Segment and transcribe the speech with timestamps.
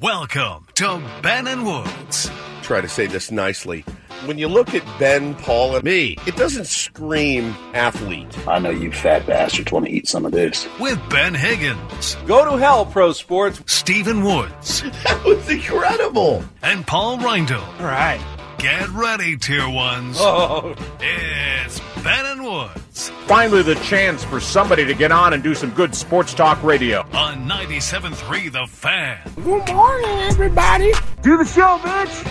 [0.00, 2.30] Welcome to Ben and Woods
[2.62, 3.84] Try to say this nicely.
[4.26, 8.36] When you look at Ben, Paul, and me, it doesn't scream athlete.
[8.46, 10.68] I know you fat bastards want to eat some of this.
[10.78, 13.62] with Ben Higgins, Go to hell, pro sports.
[13.66, 16.44] Stephen Woods, That was incredible.
[16.62, 17.62] and Paul Reindl.
[17.80, 18.20] All right.
[18.58, 20.16] Get ready, tier ones.
[20.20, 25.54] Oh, It's Ben and Woods Finally, the chance for somebody to get on and do
[25.54, 27.00] some good sports talk radio.
[27.12, 29.18] on 97.3 The Fan.
[29.36, 30.92] Good morning, everybody.
[31.22, 32.24] Do the show, bitch.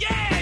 [0.00, 0.33] Yeah,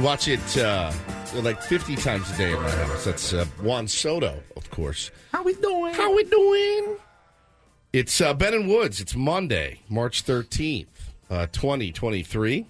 [0.00, 0.90] We watch it uh,
[1.34, 3.04] like 50 times a day in my house.
[3.04, 5.10] That's uh, Juan Soto, of course.
[5.30, 5.92] How we doing?
[5.92, 6.96] How we doing?
[7.92, 9.02] It's uh, Ben and Woods.
[9.02, 10.86] It's Monday, March 13th,
[11.28, 12.64] uh, 2023.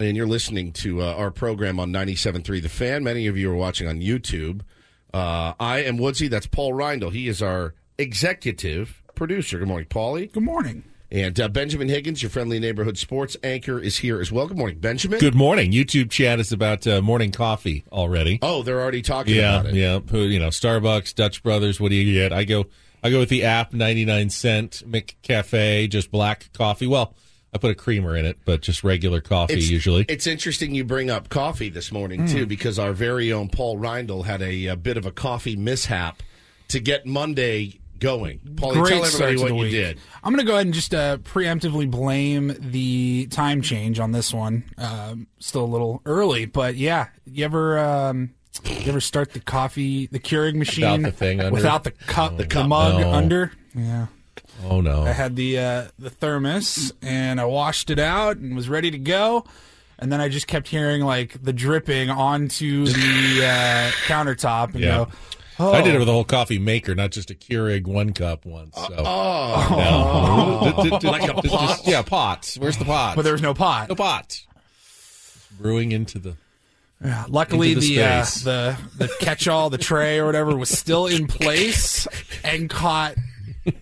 [0.00, 3.04] And you're listening to uh, our program on 97.3 The Fan.
[3.04, 4.62] Many of you are watching on YouTube.
[5.14, 6.26] Uh, I am Woodsy.
[6.26, 7.12] That's Paul Reindl.
[7.12, 9.60] He is our executive producer.
[9.60, 10.32] Good morning, Paulie.
[10.32, 10.82] Good morning.
[11.12, 14.46] And uh, Benjamin Higgins, your friendly neighborhood sports anchor, is here as well.
[14.46, 15.20] Good morning, Benjamin.
[15.20, 15.70] Good morning.
[15.70, 18.38] YouTube chat is about uh, morning coffee already.
[18.40, 19.74] Oh, they're already talking yeah, about it.
[19.74, 20.00] yeah.
[20.10, 21.78] You know, Starbucks, Dutch Brothers.
[21.78, 22.32] What do you get?
[22.32, 22.64] I go,
[23.02, 26.86] I go with the app, ninety nine cent McCafe, just black coffee.
[26.86, 27.14] Well,
[27.52, 30.06] I put a creamer in it, but just regular coffee It's, usually.
[30.08, 32.26] It's interesting you bring up coffee this morning, Hmm.
[32.26, 36.22] too, because our very own Paul Reindl had a, a bit of a coffee mishap
[36.68, 38.38] to get Monday going.
[38.40, 39.70] Paulie, Great tell start everybody to what the you week.
[39.72, 39.98] did.
[40.22, 44.34] I'm going to go ahead and just uh, preemptively blame the time change on this
[44.34, 44.64] one.
[44.76, 47.06] Um, still a little early, but yeah.
[47.24, 51.52] You ever um, you ever start the coffee, the Keurig machine without the thing under?
[51.52, 52.68] without the cup, the, cup.
[52.68, 53.12] mug No.
[53.12, 53.52] under?
[53.74, 54.06] Yeah.
[54.64, 55.04] oh no!
[55.04, 58.98] I had the uh, the thermos and I washed it out and was ready to
[58.98, 59.44] go.
[59.98, 64.96] And then I just kept hearing like the dripping onto the uh, countertop and Yeah.
[64.96, 65.08] go,
[65.58, 65.72] oh.
[65.72, 68.74] I did it with a whole coffee maker, not just a Keurig one cup once.
[68.76, 68.94] So.
[68.98, 71.10] Oh, No.
[71.10, 71.80] Like a pot?
[71.84, 72.56] yeah, pot.
[72.58, 73.16] Where's the pot?
[73.16, 73.88] But there was no pot.
[73.88, 74.42] no pot.
[75.60, 76.36] Brewing into the.
[77.04, 81.06] Yeah, luckily, Into the the uh, the the catch-all, the tray or whatever, was still
[81.06, 82.06] in place
[82.44, 83.16] and caught.
[83.66, 83.74] I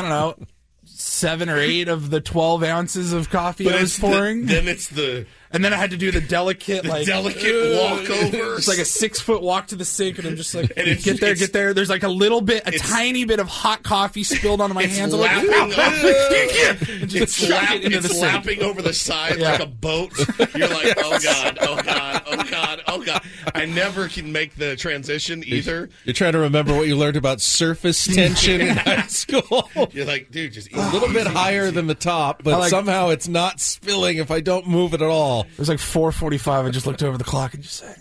[0.00, 0.36] don't know,
[0.84, 4.86] seven or eight of the twelve ounces of coffee I was pouring, The, then it's
[4.88, 8.56] the and then I had to do the delicate, like delicate uh, walkover.
[8.56, 11.04] It's like a six foot walk to the sink, and I'm just like, And it's-
[11.04, 11.74] get there, it's- get there.
[11.74, 14.96] There's like a little bit, a tiny bit of hot coffee spilled onto my it's
[14.96, 15.14] hands.
[15.14, 18.22] I'm like, lapping, "Ow, ow, it's, just chuck lap- it into it's the sink.
[18.32, 19.52] lapping over the side Yeah.
[19.52, 20.12] like a boat.
[20.54, 23.22] You're like, oh god, oh god, oh god, oh god.
[23.54, 25.88] I never can make the transition either.
[26.04, 29.70] You're trying to remember what you learned about surface tension in high school.
[29.92, 33.28] You're like, dude, just a little bit higher than the top, but like- somehow it's
[33.28, 35.37] not spilling if I don't move it at all.
[35.42, 36.66] It was like 4:45.
[36.66, 37.96] I just looked over the clock and just said,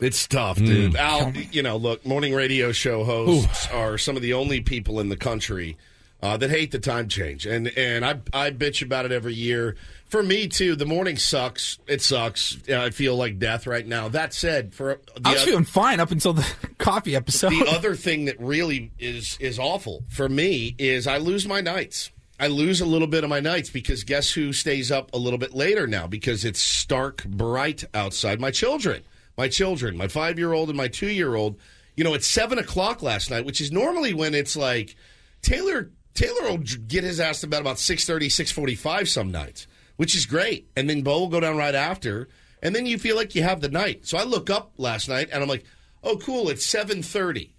[0.00, 0.96] It's tough, dude.
[0.96, 5.08] Al, you know, look, morning radio show hosts are some of the only people in
[5.08, 5.76] the country
[6.22, 9.76] uh, that hate the time change, and and I I bitch about it every year.
[10.06, 11.78] For me too, the morning sucks.
[11.86, 12.56] It sucks.
[12.68, 14.08] I feel like death right now.
[14.08, 16.46] That said, for the I was oth- feeling fine up until the
[16.78, 17.50] coffee episode.
[17.50, 22.10] the other thing that really is is awful for me is I lose my nights.
[22.40, 25.38] I lose a little bit of my nights because guess who stays up a little
[25.38, 28.40] bit later now because it's stark bright outside.
[28.40, 29.02] My children,
[29.36, 31.58] my children, my five year old and my two year old.
[31.96, 34.94] You know, it's seven o'clock last night, which is normally when it's like
[35.42, 35.90] Taylor.
[36.14, 40.68] Taylor will get his ass to bed about 6.30, 6.45 some nights, which is great.
[40.76, 42.28] And then Bo will go down right after.
[42.60, 44.04] And then you feel like you have the night.
[44.06, 45.64] So I look up last night and I'm like,
[46.02, 47.50] oh, cool, it's 7.30.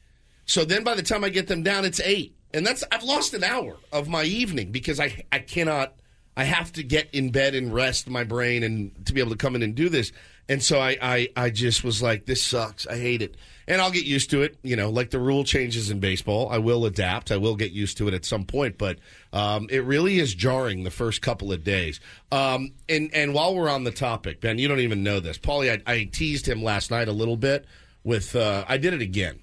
[0.45, 2.35] So then by the time I get them down, it's 8.
[2.53, 5.93] And that's I've lost an hour of my evening because I, I cannot,
[6.35, 9.37] I have to get in bed and rest my brain and to be able to
[9.37, 10.11] come in and do this.
[10.47, 12.87] And so I, I, I just was like, this sucks.
[12.87, 13.37] I hate it.
[13.67, 14.57] And I'll get used to it.
[14.63, 16.49] You know, like the rule changes in baseball.
[16.49, 17.31] I will adapt.
[17.31, 18.79] I will get used to it at some point.
[18.79, 18.97] But
[19.31, 21.99] um, it really is jarring the first couple of days.
[22.31, 25.37] Um, and, and while we're on the topic, Ben, you don't even know this.
[25.37, 27.67] Paulie, I, I teased him last night a little bit
[28.03, 29.39] with, uh, I did it again.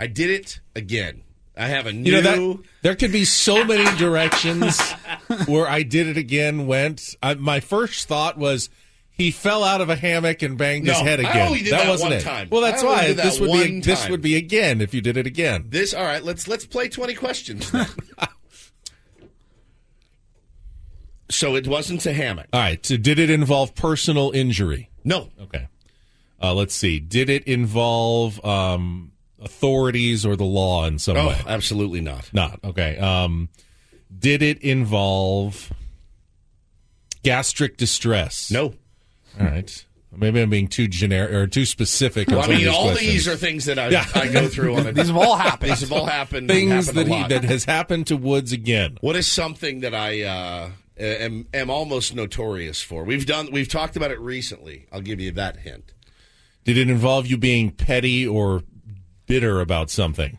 [0.00, 1.22] I did it again.
[1.56, 2.10] I have a new.
[2.10, 4.80] You know that there could be so many directions
[5.46, 6.66] where I did it again.
[6.66, 7.14] Went.
[7.22, 8.70] I, my first thought was
[9.10, 11.46] he fell out of a hammock and banged his No, head I again.
[11.48, 12.22] only did that wasn't one it.
[12.22, 12.48] time.
[12.50, 15.00] Well, that's I why that this would be one this would be again if you
[15.02, 15.66] did it again.
[15.68, 16.22] This all right.
[16.24, 17.70] Let's let's play twenty questions.
[21.30, 22.46] so it wasn't a hammock.
[22.52, 22.84] All right.
[22.84, 24.90] So did it involve personal injury?
[25.04, 25.68] No, Okay.
[26.42, 26.98] Uh, let's see.
[26.98, 31.40] Did it involve um, authorities or the law in some oh, way?
[31.46, 32.30] absolutely not.
[32.32, 32.98] Not okay.
[32.98, 33.48] Um,
[34.16, 35.72] did it involve
[37.22, 38.50] gastric distress?
[38.50, 38.74] No.
[39.38, 39.84] All right.
[40.16, 42.28] Maybe I'm being too generic or too specific.
[42.28, 43.12] Well, I mean, these all questions.
[43.12, 44.04] these are things that I, Yeah.
[44.14, 44.92] I go through on a.
[44.92, 45.70] These have all happened.
[45.70, 46.48] These have all happened.
[46.48, 48.98] things happened that a he that has happened to Woods again.
[49.00, 53.04] What is something that I uh, am am almost notorious for?
[53.04, 53.50] We've done.
[53.52, 54.86] We've talked about it recently.
[54.92, 55.92] I'll give you that hint.
[56.64, 58.62] Did it involve you being petty or
[59.30, 60.36] bitter about something?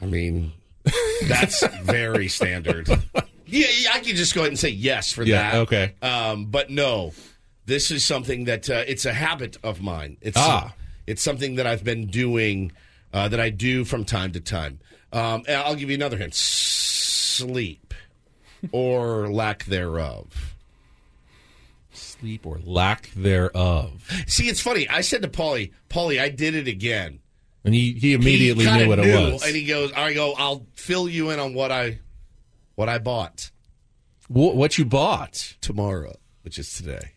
[0.00, 0.52] I mean,
[1.28, 2.88] that's very standard.
[2.88, 5.58] Yeah, yeah, I could just go ahead and say yes for Yeah, that.
[5.62, 5.94] okay.
[6.02, 7.12] Um, but no,
[7.66, 10.16] this is something that uh, it's a habit of mine.
[10.20, 10.74] It's Ah.
[11.06, 12.72] it's something that I've been doing
[13.12, 14.78] uh, that I do from time to time.
[15.12, 17.94] Um, and I'll give you another hint: sleep
[18.72, 20.54] or lack thereof.
[21.92, 24.06] Sleep or lack thereof.
[24.26, 24.88] See, it's funny.
[24.88, 27.20] I said to Paulie, Paulie, I did it again.
[27.68, 29.44] And he, he immediately He knew what knew, it was.
[29.46, 31.98] and he goes, "I go, I'll fill you in on what I
[32.74, 33.50] what I bought."
[34.28, 35.54] Wh- what you bought?
[35.60, 37.12] tomorrow, which is today.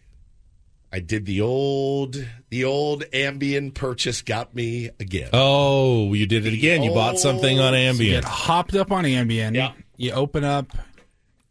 [0.94, 2.18] I did the old
[2.50, 5.30] the old Ambien purchase got me again.
[5.32, 6.84] Oh, you did it again.
[6.84, 8.24] You bought something on Get Ambien.
[8.26, 9.56] hopped up on Ambien.
[9.56, 9.72] Yeah.
[9.96, 10.68] You open up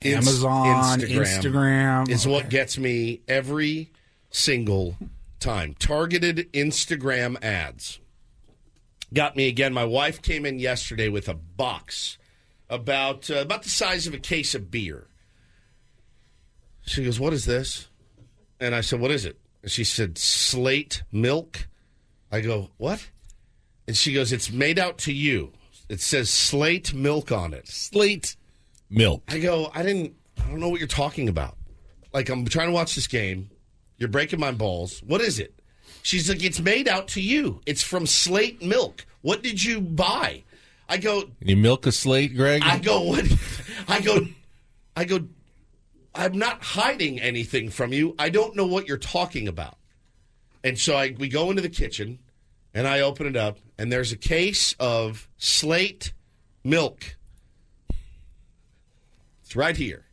[0.02, 2.10] Inst- Amazon, Instagram.
[2.10, 3.90] is what gets me every
[4.30, 4.96] single
[5.38, 5.74] time.
[5.78, 7.98] Targeted Instagram ads
[9.12, 9.72] got me again.
[9.72, 12.18] My wife came in yesterday with a box
[12.68, 15.08] about uh, about the size of a case of beer.
[16.82, 17.88] She goes, "What is this?"
[18.60, 21.68] And I said, "What is it?" And she said, "Slate milk."
[22.32, 23.10] I go, "What?"
[23.86, 25.52] And she goes, "It's made out to you.
[25.88, 28.36] It says Slate milk on it." Slate
[28.90, 29.22] milk.
[29.28, 31.56] I go, I didn't, I don't know what you're talking about.
[32.12, 33.50] Like, I'm trying to watch this game.
[33.96, 35.02] You're breaking my balls.
[35.06, 35.59] What is it?
[36.02, 37.60] She's like, it's made out to you.
[37.66, 39.04] It's from Slate Milk.
[39.22, 40.42] What did you buy?
[40.88, 42.62] I go, you milk a slate, Greg?
[42.64, 43.24] I go, what?
[43.86, 44.26] I go,
[44.96, 45.20] I go,
[46.14, 48.16] I'm not hiding anything from you.
[48.18, 49.76] I don't know what you're talking about.
[50.64, 52.18] And so I, we go into the kitchen
[52.74, 56.12] and I open it up and there's a case of Slate
[56.64, 57.16] milk.
[59.44, 60.04] It's right here.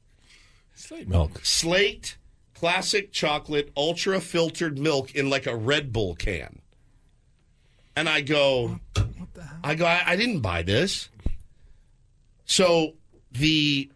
[0.75, 1.39] slate milk.
[1.43, 2.16] Slate
[2.59, 6.59] classic chocolate ultra filtered milk in like a Red Bull can.
[7.95, 8.79] And I go,
[9.63, 11.09] I go, I, I didn't buy this.
[12.45, 12.93] So
[13.31, 13.89] the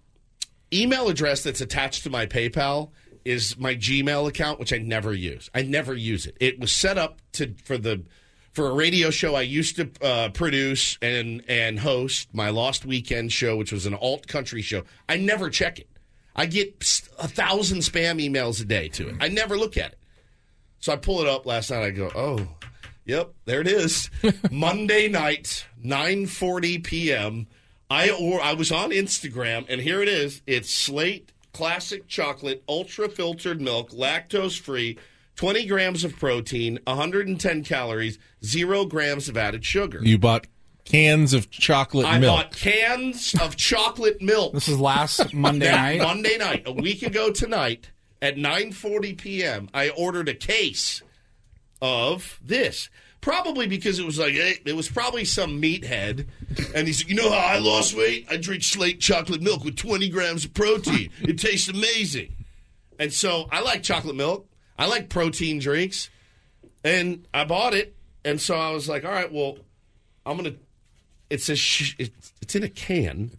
[0.74, 2.91] email address that's attached to my PayPal
[3.25, 5.50] is my Gmail account, which I never use.
[5.53, 6.38] I never use it.
[6.39, 8.03] It was set up to for the
[8.53, 13.32] for a radio show I used to uh, produce and and host my Lost Weekend
[13.32, 14.84] show, which was an alt country show.
[15.08, 15.91] I never check it.
[16.36, 19.16] I get a thousand spam emails a day to it.
[19.20, 20.00] I never look at it.
[20.80, 21.84] So I pull it up last night.
[21.84, 22.48] I go, oh,
[23.06, 24.10] yep, there it is.
[24.52, 27.48] Monday night, nine forty p.m.
[27.90, 30.42] I or I was on Instagram, and here it is.
[30.48, 34.98] It's Slate Classic Chocolate Ultra Filtered Milk, lactose free,
[35.36, 40.00] twenty grams of protein, one hundred and ten calories, zero grams of added sugar.
[40.02, 40.48] You bought
[40.92, 42.14] cans of chocolate milk.
[42.16, 42.36] I milk.
[42.38, 44.54] bought cans of chocolate milk.
[44.54, 46.02] This is last Monday night.
[46.02, 47.90] Monday night, a week ago tonight
[48.22, 49.70] at 9:40 p.m.
[49.74, 51.02] I ordered a case
[51.82, 52.90] of this.
[53.22, 56.26] Probably because it was like eh, it was probably some meathead,
[56.74, 58.26] and he said, you know how I lost weight?
[58.32, 61.12] I drink Slate chocolate milk with 20 grams of protein.
[61.22, 62.36] It tastes amazing,
[62.98, 64.48] and so I like chocolate milk.
[64.80, 66.10] I like protein drinks,
[66.84, 67.96] and I bought it,
[68.26, 69.60] and so I was like, all right, well,
[70.26, 70.56] I'm gonna.
[71.32, 73.32] It says sh- it's, it's in a can.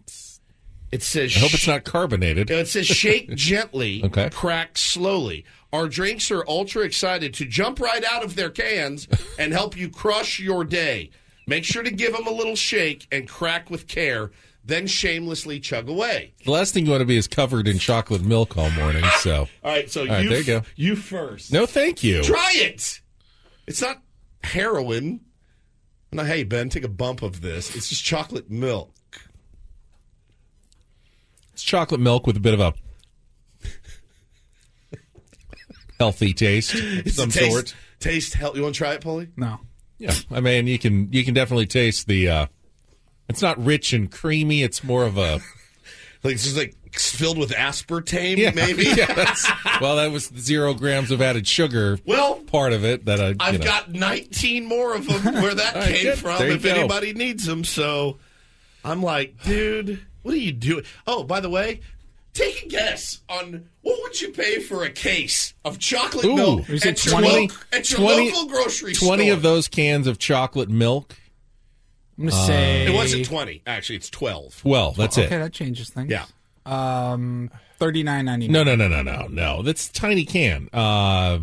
[0.91, 2.51] It says I hope it's not carbonated.
[2.51, 4.29] it says shake gently, Okay.
[4.31, 5.45] crack slowly.
[5.71, 9.07] Our drinks are ultra excited to jump right out of their cans
[9.39, 11.09] and help you crush your day.
[11.47, 14.31] Make sure to give them a little shake and crack with care,
[14.63, 16.33] then shamelessly chug away.
[16.45, 19.03] The last thing you want to be is covered in chocolate milk all morning.
[19.19, 20.61] So, All right, so all right, you there you go.
[20.75, 21.51] you first.
[21.51, 22.21] no, thank you.
[22.23, 23.01] Try it.
[23.67, 24.01] It's not
[24.43, 25.21] heroin.
[26.13, 27.75] No, hey Ben, take a bump of this.
[27.75, 28.91] It's just chocolate milk.
[31.53, 32.73] It's chocolate milk with a bit of a
[35.99, 37.75] healthy taste, of It's some taste, sort.
[37.99, 38.55] Taste health.
[38.55, 39.29] You want to try it, Paulie?
[39.35, 39.59] No.
[39.97, 42.29] Yeah, I mean, you can you can definitely taste the.
[42.29, 42.45] uh
[43.29, 44.63] It's not rich and creamy.
[44.63, 45.39] It's more of a
[46.23, 48.83] Like it's just like filled with aspartame, yeah, maybe.
[48.97, 49.35] yeah,
[49.81, 51.99] well, that was zero grams of added sugar.
[52.05, 53.35] Well, part of it that I.
[53.39, 53.65] I've you know.
[53.65, 56.17] got 19 more of them where that All right, came good.
[56.19, 56.69] from There if go.
[56.69, 57.63] anybody needs them.
[57.65, 58.19] So
[58.85, 60.85] I'm like, dude, what are you doing?
[61.07, 61.81] Oh, by the way,
[62.33, 66.69] take a guess on what would you pay for a case of chocolate Ooh, milk
[66.69, 67.47] is it at your, 20?
[67.47, 69.33] lo- at your 20 local grocery 20 store?
[69.33, 71.15] of those cans of chocolate milk.
[72.17, 73.63] I'm gonna say It wasn't 20.
[73.65, 74.63] Actually, it's 12.
[74.63, 75.27] Well, that's okay, it.
[75.27, 76.11] Okay, that changes things.
[76.11, 76.25] Yeah.
[76.65, 78.65] Um, thirty nine ninety nine.
[78.65, 79.61] No, no, no, no, no, no.
[79.63, 80.69] That's a tiny can.
[80.71, 81.39] Uh,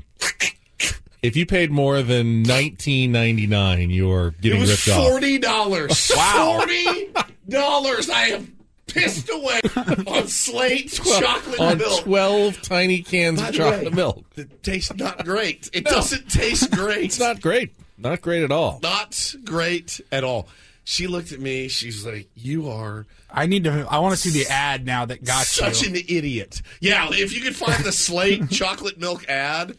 [1.23, 5.09] if you paid more than nineteen ninety nine, you're It getting was ripped off.
[5.09, 6.11] forty dollars.
[6.17, 7.13] Wow, forty
[7.49, 8.09] dollars.
[8.11, 8.49] I have
[8.87, 9.61] pissed away
[10.07, 12.03] on Slate's chocolate on milk.
[12.05, 14.25] twelve tiny cans By of chocolate way, milk.
[14.37, 15.71] It tastes not great.
[15.73, 17.05] It doesn't taste great.
[17.05, 17.73] It's not great.
[17.99, 18.81] Not great at all.
[18.83, 20.49] not great at all.
[20.85, 21.69] She looked at me.
[21.69, 23.87] She's like, "You are I need to.
[23.89, 25.91] I want to see the ad now that got such you.
[25.91, 29.77] an idiot." Yeah, if you could find the Slate chocolate milk ad,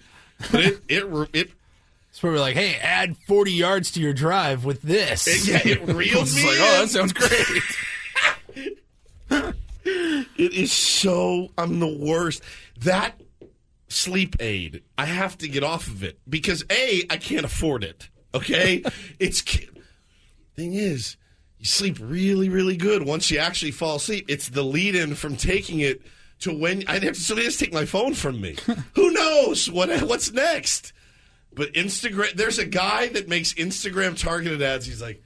[0.51, 1.51] but it it it,
[2.09, 5.27] It's where we're like, hey, add forty yards to your drive with this.
[5.27, 6.45] it yeah it reeled It's me.
[6.47, 8.73] like, oh, that sounds great.
[9.83, 11.49] It is so.
[11.57, 12.43] I'm the worst.
[12.81, 13.19] That
[13.89, 14.83] sleep aid.
[14.97, 18.09] I have to get off of it because a I can't afford it.
[18.33, 18.83] Okay,
[19.19, 21.17] it's thing is
[21.57, 24.25] you sleep really really good once you actually fall asleep.
[24.27, 26.01] It's the lead in from taking it
[26.41, 28.55] to when I have somebody has to take my phone from me.
[28.95, 30.93] Who knows what what's next?
[31.53, 34.85] But Instagram, there's a guy that makes Instagram targeted ads.
[34.85, 35.21] He's like,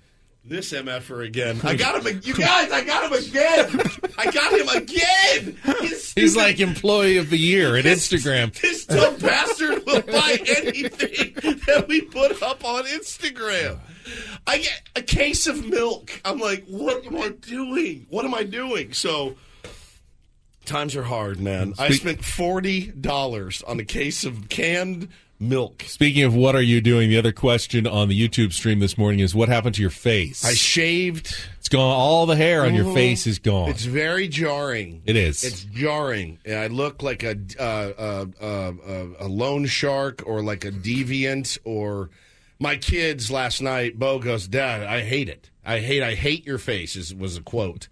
[0.48, 1.60] this MFer again.
[1.64, 2.22] I got him.
[2.24, 3.82] You guys, I got him again.
[4.18, 5.58] I got him again.
[5.82, 8.54] He's, He's like employee of the year at Instagram.
[8.60, 13.80] This dumb bastard will buy anything that we put up on Instagram.
[14.46, 16.22] I get a case of milk.
[16.24, 18.06] I'm like, what am I doing?
[18.10, 18.94] What am I doing?
[18.94, 19.36] So
[20.66, 21.74] times are hard, man.
[21.80, 25.84] I spent forty dollars on a case of canned milk.
[25.88, 29.20] Speaking of what are you doing, the other question on the YouTube stream this morning
[29.20, 30.46] is what happened to your face?
[30.46, 31.36] I shaved.
[31.60, 31.82] it's gone.
[31.82, 32.94] All the hair on your Mhm.
[32.94, 33.70] face is gone.
[33.70, 35.02] It's very jarring.
[35.06, 35.44] It is.
[35.44, 36.40] It's jarring.
[36.46, 38.46] And I look like a uh, uh, uh,
[38.88, 41.58] uh, a loan shark or like a deviant.
[41.66, 42.10] Or
[42.60, 44.00] my kids last night.
[44.00, 45.50] Bo goes, Dad, I hate it.
[45.66, 46.02] I hate.
[46.04, 46.96] I hate your face.
[46.96, 47.88] Is was a quote.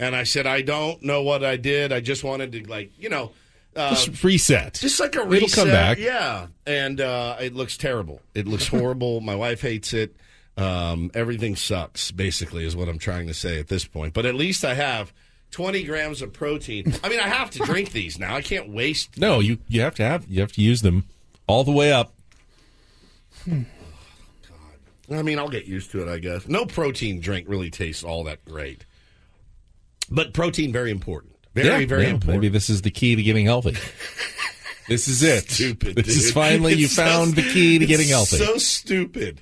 [0.00, 1.92] And I said, I don't know what I did.
[1.92, 3.32] I just wanted to like you know.
[3.74, 4.74] Uh, Just reset.
[4.74, 5.48] just like a reset.
[5.50, 5.96] It'll come back.
[5.96, 6.48] Yeah.
[6.66, 8.20] And uh, it looks terrible.
[8.34, 9.22] It looks horrible.
[9.22, 10.14] My wife hates it.
[10.58, 14.12] Um, everything sucks, basically, is what I'm trying to say at this point.
[14.12, 15.10] But at least I have
[15.52, 16.92] 20 grams of protein.
[17.02, 18.36] I mean, I have to drink these now.
[18.36, 19.16] I can't waste.
[19.16, 21.04] No, you you have to have you have to use them
[21.46, 22.12] all the way up.
[23.48, 23.64] God.
[25.10, 26.46] I mean, I'll get used to it, I guess.
[26.46, 28.84] No protein drink really tastes all that great.
[30.14, 31.34] But protein, very important.
[31.54, 32.42] Very, Yeah, very yeah, important.
[32.42, 33.72] Maybe this is the key to getting healthy.
[34.88, 35.50] this is it.
[35.50, 35.96] Stupid.
[35.96, 36.34] This is dude.
[36.34, 38.36] finally you so- found the key to getting healthy.
[38.36, 39.40] So stupid.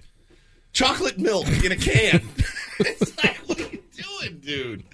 [0.72, 2.22] Chocolate milk in a can.
[2.80, 3.82] it's like, what are you
[4.20, 4.84] doing, dude?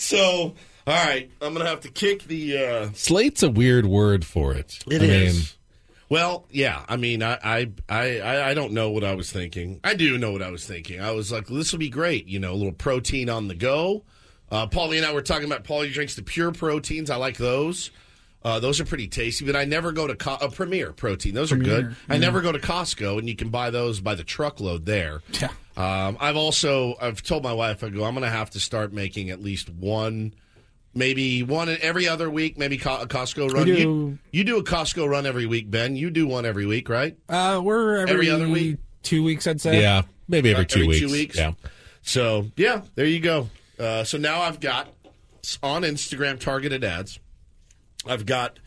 [0.00, 0.54] So,
[0.86, 2.56] all right, I'm gonna have to kick the.
[2.58, 4.78] uh Slate's a weird word for it.
[4.90, 5.34] It I is.
[5.34, 5.42] mean,
[6.08, 6.84] Well, yeah.
[6.88, 9.80] I mean, I, I, I, I- I don't know what I was thinking.
[9.84, 11.00] I do know what I was thinking.
[11.02, 12.26] I was like, this will be great.
[12.26, 14.04] You know, a little protein on the go.
[14.50, 17.10] Uh, Paulie and I were talking about Paulie drinks the pure proteins.
[17.10, 17.90] I like those.
[18.44, 21.34] Uh, those are pretty tasty, but I never go to Co- uh, Premier Protein.
[21.34, 21.84] Those are good.
[21.86, 25.20] Premier, I never go to Costco, and you can buy those by the truckload there.
[25.40, 25.48] Yeah.
[25.76, 28.94] Um, I've also I've told my wife I go I'm going to have to start
[28.94, 30.32] making at least one,
[30.94, 33.66] maybe one every other week, maybe Co- a Costco run.
[33.66, 35.94] do- You, you do a Costco run every week, Ben.
[35.96, 37.16] You do one every week, right?
[37.28, 38.78] Uh, we're every, Every other week?
[39.02, 39.80] two weeks, I'd say.
[39.82, 41.00] Yeah, maybe every Uh, two weeks.
[41.06, 41.36] Two weeks.
[41.36, 41.52] Yeah.
[42.02, 43.50] So yeah, there you go.
[43.78, 44.88] Uh, so now I've got
[45.62, 47.18] on Instagram targeted ads.
[48.06, 48.58] I've got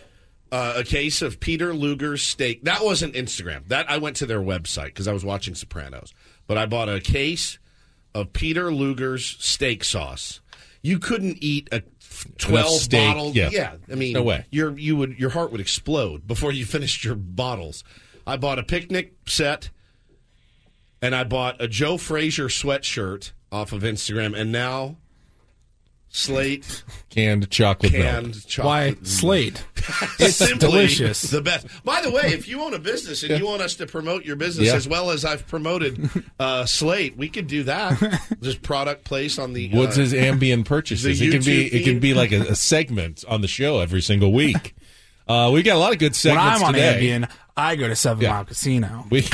[0.51, 2.63] uh, a case of Peter Luger's steak.
[2.63, 3.67] That wasn't Instagram.
[3.67, 6.13] That I went to their website because I was watching Sopranos.
[6.47, 7.57] But I bought a case
[8.13, 10.41] of Peter Luger's steak sauce.
[10.81, 11.83] You couldn't eat a
[12.37, 13.31] twelve steak, bottle.
[13.33, 13.73] yeah.
[13.91, 14.45] I mean, No way.
[14.49, 17.83] Your you would your heart would explode before you finished your bottles.
[18.25, 19.69] I bought a picnic set
[21.01, 24.97] and I bought a Joe Frazier sweatshirt off of Instagram, and now
[26.11, 28.47] Slate Canned chocolate canned milk.
[28.47, 28.97] chocolate.
[28.99, 29.63] Why Slate?
[30.19, 31.21] It's delicious.
[31.23, 31.65] The best.
[31.83, 34.35] By the way, if you own a business and you want us to promote your
[34.35, 34.75] business Yeah.
[34.75, 38.21] as well as I've promoted uh, Slate, we could do that.
[38.41, 39.69] Just product place on the.
[39.69, 41.19] What's uh, his ambient purchases?
[41.21, 44.01] It can be YouTube it can be like a, a segment on the show every
[44.01, 44.75] single week.
[45.27, 46.99] Uh, we've got a lot of good when segments I'm on today.
[47.07, 48.31] Ambien, I go to Seven Yeah.
[48.31, 49.05] Mile Casino.
[49.11, 49.27] We,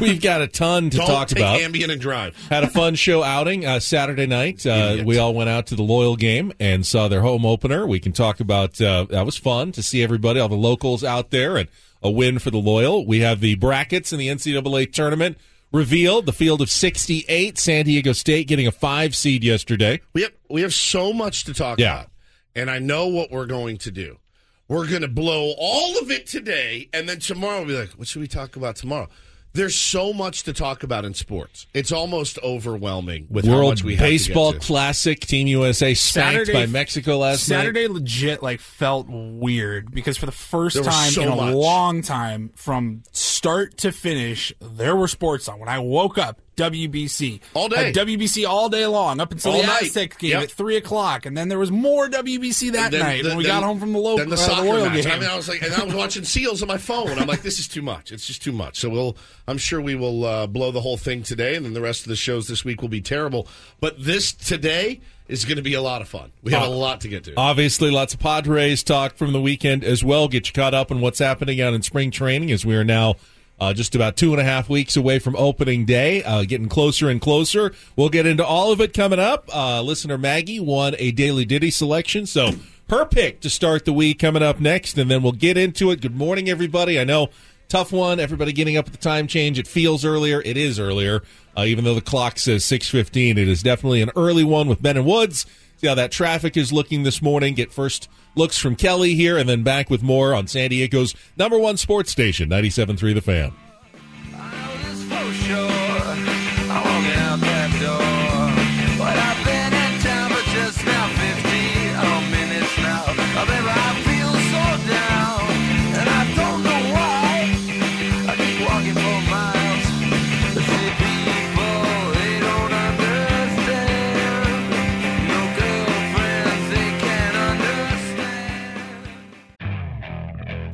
[0.00, 1.58] we've got a ton to Don't talk take about.
[1.60, 2.36] Ambien and drive.
[2.48, 4.64] Had a fun show outing uh, Saturday night.
[4.66, 7.86] Uh, we all went out to the Loyal game and saw their home opener.
[7.86, 11.30] We can talk about uh, that was fun to see everybody, all the locals out
[11.30, 11.68] there, and
[12.02, 13.06] a win for the Loyal.
[13.06, 15.38] We have the brackets in the NCAA tournament
[15.72, 16.26] revealed.
[16.26, 20.00] The field of 68, San Diego State getting a five seed yesterday.
[20.12, 21.94] We have we have so much to talk Yeah.
[21.94, 22.10] about,
[22.54, 24.18] and I know what we're going to do.
[24.68, 28.08] We're going to blow all of it today, and then tomorrow we'll be like, "What
[28.08, 29.08] should we talk about tomorrow?"
[29.52, 31.68] There's so much to talk about in sports.
[31.72, 34.66] It's almost overwhelming with how World much we have Baseball to get to.
[34.66, 37.58] Classic, Team USA spanked Saturday- by Mexico last night.
[37.58, 41.54] Saturday legit like felt weird because for the first There time so in a much.
[41.54, 45.60] long time, from start to finish, there were sports on.
[45.60, 47.92] When I woke up, WBC All day.
[47.92, 49.82] WBC all day long up until All the night.
[49.82, 50.42] Aztec game Yep.
[50.44, 53.44] at three o'clock, and then there was more WBC that Then night the- when we
[53.44, 55.02] then- got home from the local then the uh, soccer Loyal match.
[55.04, 55.12] game.
[55.12, 57.18] I mean, I was like, and I was watching Seals on my phone.
[57.18, 58.12] I'm like, this is too much.
[58.12, 58.76] It's just too much.
[58.78, 59.16] So we'll,
[59.48, 62.08] I'm sure we will uh, blow the whole thing today, and then the rest of
[62.08, 63.48] the shows this week will be terrible.
[63.80, 66.30] But this today is going to be a lot of fun.
[66.42, 67.32] We have a lot to get to.
[67.36, 70.28] Obviously, lots of Padres talk from the weekend as well.
[70.28, 73.14] Get you caught up on what's happening out in spring training as we are now
[73.60, 77.08] uh, just about two and a half weeks away from opening day, uh, getting closer
[77.08, 77.72] and closer.
[77.96, 79.48] We'll get into all of it coming up.
[79.54, 82.52] Uh, listener Maggie won a Daily Ditty selection, so
[82.90, 86.00] her pick to start the week coming up next, and then we'll get into it.
[86.00, 86.98] Good morning, everybody.
[87.00, 87.30] I know
[87.68, 88.20] tough one.
[88.20, 89.58] Everybody getting up at the time change.
[89.58, 90.42] It feels earlier.
[90.42, 91.22] It is earlier,
[91.56, 93.38] uh, even though the clock says six fifteen.
[93.38, 95.46] It is definitely an early one with Ben and Woods.
[95.76, 97.54] See how that traffic is looking this morning.
[97.54, 101.58] Get first looks from Kelly here, and then back with more on San Diego's number
[101.58, 103.52] one sports station, 97.3 The Fan.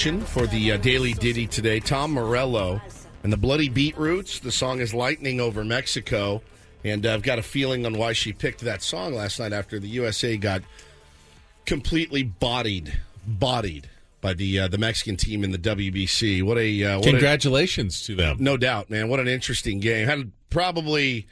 [0.00, 1.78] Selection for the uh, Daily Ditty today.
[1.78, 2.80] Tom Morello
[3.22, 4.38] and the Bloody Beetroots.
[4.38, 6.40] The song is Lightning Over Mexico.
[6.84, 9.78] And uh, I've got a feeling on why she picked that song last night after
[9.78, 10.62] the USA got
[11.66, 13.90] completely bodied, bodied
[14.22, 16.42] by the uh, the Mexican team in the WBC.
[16.44, 18.38] What a uh, what a- Congratulations to them.
[18.40, 19.10] no doubt, man.
[19.10, 20.06] What an interesting game.
[20.08, 21.26] Had probably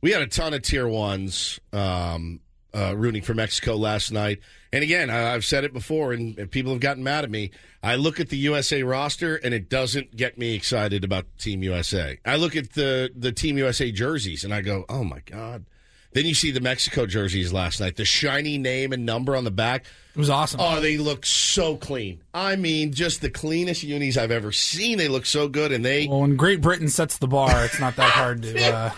[0.00, 2.38] we had a ton of tier ones um,
[2.74, 4.40] uh, rooting for Mexico last night.
[4.72, 7.50] And again, I, I've said it before, and, and people have gotten mad at me.
[7.82, 12.18] I look at the USA roster, and it doesn't get me excited about Team USA.
[12.24, 15.66] I look at the the Team USA jerseys, and I go, "Oh my god."
[16.12, 19.50] Then you see the Mexico jerseys last night, the shiny name and number on the
[19.50, 19.86] back.
[20.14, 20.60] It was awesome.
[20.60, 22.22] Oh, they look so clean.
[22.34, 24.98] I mean, just the cleanest unis I've ever seen.
[24.98, 27.96] They look so good, and they Well, when Great Britain sets the bar, it's not
[27.96, 28.52] that hard to.
[28.72, 28.90] Uh,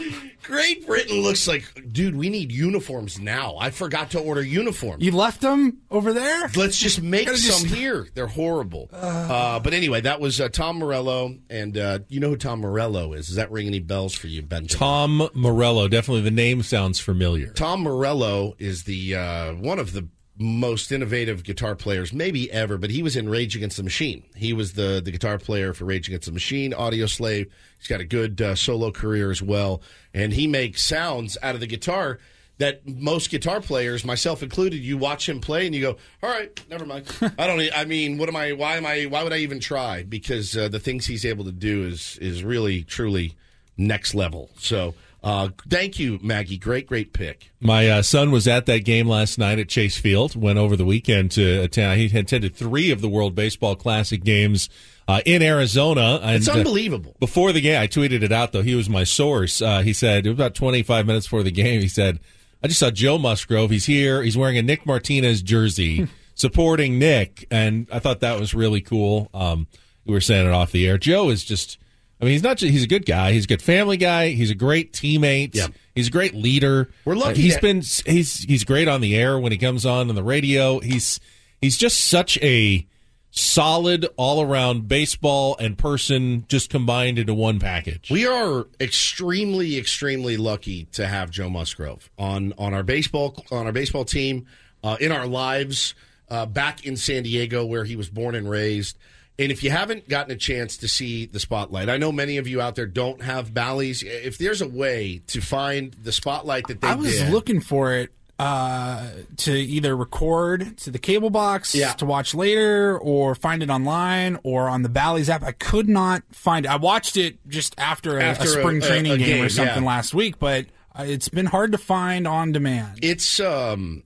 [0.42, 3.56] Great Britain looks like, dude, we need uniforms now.
[3.58, 5.02] I forgot to order uniforms.
[5.02, 6.50] you left them over there.
[6.54, 8.06] Let's just make some just- here.
[8.14, 8.90] They're horrible.
[8.92, 13.14] Uh, but anyway, that was uh, Tom Morello, and uh, you know who Tom Morello
[13.14, 13.26] is?
[13.28, 14.66] Does that ring any bells for you, Ben?
[14.66, 15.88] Tom Morello.
[15.88, 17.52] Definitely the name sounds familiar.
[17.54, 22.90] Tom Morello is the uh, one of the most innovative guitar players maybe ever, but
[22.90, 24.24] he was in Rage Against the Machine.
[24.34, 27.48] He was the the guitar player for Rage Against the Machine, Audioslave.
[27.78, 29.80] He's got a good uh, solo career as well,
[30.12, 32.18] and he makes sounds out of the guitar
[32.58, 36.60] that most guitar players, myself included, you watch him play and you go, "All right,
[36.68, 37.06] never mind."
[37.38, 37.60] I don't.
[37.76, 38.52] I mean, what am I?
[38.52, 39.04] Why am I?
[39.04, 40.02] Why would I even try?
[40.02, 43.36] Because uh, the things he's able to do is is really truly
[43.76, 44.50] next level.
[44.58, 44.94] So.
[45.24, 46.58] Uh, thank you, Maggie.
[46.58, 47.50] Great, great pick.
[47.58, 50.36] My uh, son was at that game last night at Chase Field.
[50.36, 51.98] Went over the weekend to attend.
[51.98, 54.68] He attended three of the World Baseball Classic games
[55.08, 56.20] uh, in Arizona.
[56.22, 57.16] And, It's uh, unbelievable.
[57.20, 58.60] before the game, I tweeted it out though.
[58.60, 59.62] He was my source.
[59.62, 62.20] Uh, he said it was about 25 minutes before the game, he said,
[62.62, 63.70] "I just saw Joe Musgrove.
[63.70, 64.22] He's here.
[64.22, 69.30] He's wearing a Nick Martinez jersey, supporting Nick." And I thought that was really cool.
[69.32, 69.68] Um,
[70.04, 70.98] we were saying it off the air.
[70.98, 71.78] Joe is just.
[72.24, 72.56] I mean, he's not.
[72.56, 73.32] Just, he's a good guy.
[73.32, 74.30] He's a good family guy.
[74.30, 75.54] He's a great teammate.
[75.54, 75.66] Yeah.
[75.94, 76.90] He's a great leader.
[77.04, 77.82] We're lucky Uh, he's that- been.
[78.06, 80.80] He's he's great on the air when he comes on on the radio.
[80.80, 81.20] He's
[81.60, 82.86] he's just such a
[83.30, 88.08] solid all around baseball and person just combined into one package.
[88.10, 93.72] We are extremely, extremely lucky to have Joe Musgrove on on our baseball on our
[93.72, 94.46] baseball team
[94.82, 95.94] uh, in our lives
[96.30, 98.96] uh, back in San Diego where he was born and raised.
[99.38, 102.46] And if you haven't gotten a chance to see the spotlight, I know many of
[102.46, 104.02] you out there don't have Bally's.
[104.04, 107.94] If there's a way to find the spotlight that they I was did, looking for
[107.94, 111.92] it uh, to either record to the cable box Yeah.
[111.94, 115.42] to watch later, or find it online or on the Bally's app.
[115.42, 116.68] I could not find it.
[116.68, 119.48] I watched it just after a, After a spring a- training a game, game, or
[119.48, 119.88] something yeah.
[119.88, 120.66] last week, but
[120.96, 123.00] uh, it's been hard to find on demand.
[123.02, 124.04] it's um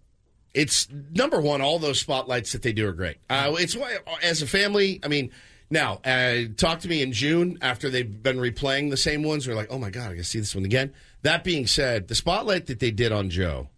[0.54, 3.18] it's number one all those spotlights that they do are great.
[3.28, 5.30] Uh, it's why as a family i mean
[5.70, 9.46] now uh, talk to me in june after they've been replaying the same ones.
[9.46, 10.92] We're like oh my god i gotta see this one again.
[11.22, 13.68] That being said the spotlight that they did on joe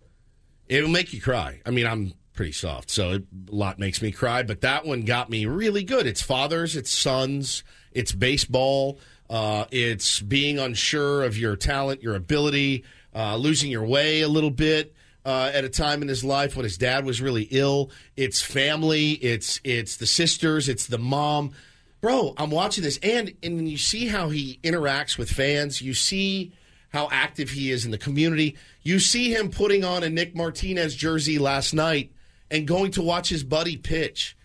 [0.68, 1.60] it'll make you cry.
[1.66, 5.02] I mean i'm pretty soft so it, a lot makes me cry but that one
[5.02, 6.06] got me really good.
[6.06, 12.84] It's fathers it's sons it's baseball uh, it's being unsure of your talent your ability
[13.14, 16.64] uh, losing your way a little bit uh, at a time in his life when
[16.64, 17.90] his dad was really ill.
[18.16, 19.12] It's family.
[19.12, 20.68] It's it's the sisters.
[20.68, 21.52] It's the mom.
[22.00, 25.82] Bro, I'm watching this, and and you see how he interacts with fans.
[25.82, 26.52] You see
[26.92, 28.56] how active he is in the community.
[28.82, 32.12] You see him putting on a Nick Martinez jersey last night
[32.50, 34.36] and going to watch his buddy pitch.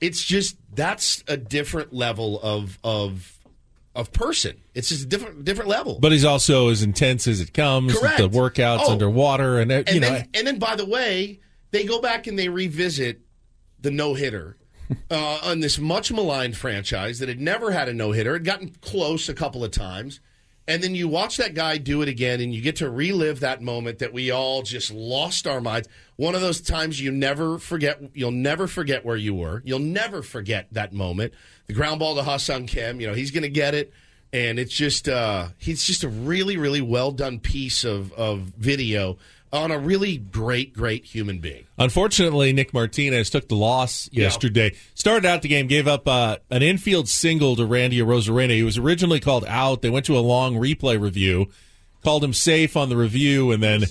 [0.00, 3.39] It's just that's a different level of of
[4.00, 4.60] of person.
[4.74, 5.98] It's just a different different level.
[6.00, 7.92] But he's also as intense as it comes.
[7.92, 8.18] with Correct.
[8.18, 8.92] The workouts Oh.
[8.92, 10.10] underwater and uh, and you know.
[10.10, 13.20] then, and then by the way, they go back and they revisit
[13.80, 14.56] the no hitter
[15.10, 18.70] uh, on this much maligned franchise that had never had a no hitter, had gotten
[18.80, 20.18] close a couple of times,
[20.70, 23.60] and then you watch that guy do it again, and you get to relive that
[23.60, 25.88] moment that we all just lost our minds.
[26.14, 28.00] One of those times you never forget.
[28.14, 29.62] You'll never forget where you were.
[29.64, 31.34] You'll never forget that moment.
[31.66, 33.00] The ground ball to Ha-Seong Kim.
[33.00, 33.92] You know he's going to get it
[34.32, 39.18] and it's just uh, he's just a really really well done piece of of video
[39.52, 41.64] on a really great great human being.
[41.78, 44.74] Unfortunately, Nick Martinez took the loss yesterday.
[44.94, 48.50] Started out the game, gave up uh, an infield single to Randy Arozarena.
[48.50, 49.82] He was originally called out.
[49.82, 51.46] They went to a long replay review,
[52.04, 53.82] called him safe on the review, and then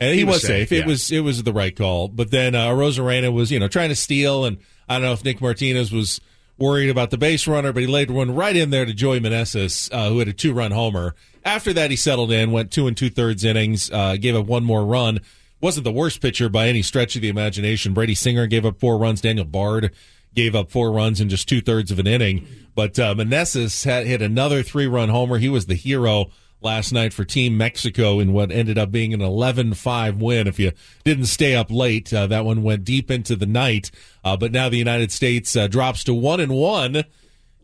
[0.00, 0.68] and he, He was was, safe.
[0.68, 0.86] safe, It yeah.
[0.86, 2.08] was it was the right call.
[2.08, 5.24] But then uh, Arozarena was you know trying to steal, and I don't know if
[5.24, 6.20] Nick Martinez was
[6.58, 9.88] worried about the base runner, but he laid one right in there to Joey Meneses,
[9.92, 11.14] uh, who had a two run homer.
[11.44, 14.64] After that, he settled in, went two and two thirds innings, uh, gave up one
[14.64, 15.20] more run.
[15.60, 17.92] Wasn't the worst pitcher by any stretch of the imagination.
[17.92, 19.20] Brady Singer gave up four runs.
[19.20, 19.92] Daniel Bard
[20.34, 22.46] gave up four runs in just two thirds of an inning.
[22.74, 25.38] But uh, had hit another three run homer.
[25.38, 29.20] He was the hero last night for Team Mexico in what ended up being an
[29.20, 30.46] 11 5 win.
[30.46, 30.72] If you
[31.04, 33.90] didn't stay up late, uh, that one went deep into the night.
[34.24, 37.04] Uh, but now the United States uh, drops to 1 and 1.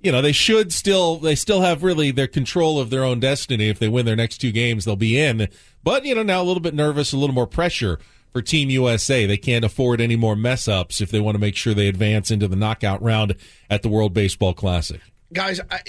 [0.05, 3.71] You know, they should still, they still have really their control of their own destiny.
[3.71, 5.49] If they win their next two games, they'll be in.
[5.83, 7.99] But, you know, now a little bit nervous, a little more pressure
[8.31, 9.25] for Team USA.
[9.25, 12.31] They can't afford any more mess ups if they want to make sure they advance
[12.31, 13.35] into the knockout round
[13.71, 15.01] at the World Baseball Classic.
[15.33, 15.81] Guys, I,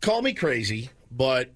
[0.00, 1.52] call me crazy, but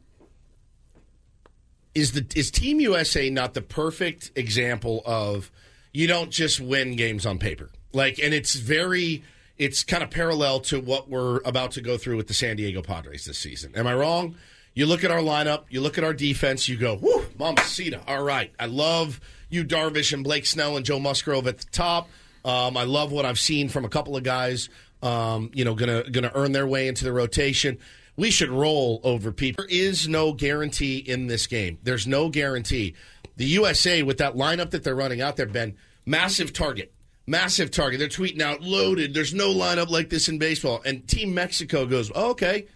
[1.95, 5.51] is the is Team USA not the perfect example of
[5.93, 7.71] you don't just win games on paper?
[7.93, 9.25] Like, and it's very
[9.59, 12.83] it's kind of parallel to what we're about to go through with the San Diego
[12.83, 13.73] Padres this season.
[13.75, 14.37] Am I wrong?
[14.75, 18.23] You look at our lineup, you look at our defense, you go, "Whoo, Mamacita!" All
[18.23, 22.09] right, I love you, Darvish and Blake Snell and Joe Musgrove at the top.
[22.45, 24.69] Um, I love what I've seen from a couple of guys.
[25.03, 27.79] Um, you know, gonna gonna earn their way into the rotation
[28.17, 29.65] we should roll over people.
[29.65, 31.79] There is no guarantee in this game.
[31.83, 32.95] There's no guarantee.
[33.37, 36.93] The USA, with that lineup that they're running out there, Ben, massive target.
[37.27, 38.01] Massive target.
[38.01, 39.15] They're tweeting out, loaded.
[39.15, 40.83] There's no lineup like this in baseball.
[40.85, 42.67] And Team Mexico goes, oh, okay,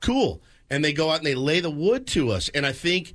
[0.00, 0.42] cool.
[0.70, 2.48] And they go out and they lay the wood to us.
[2.48, 3.14] And I think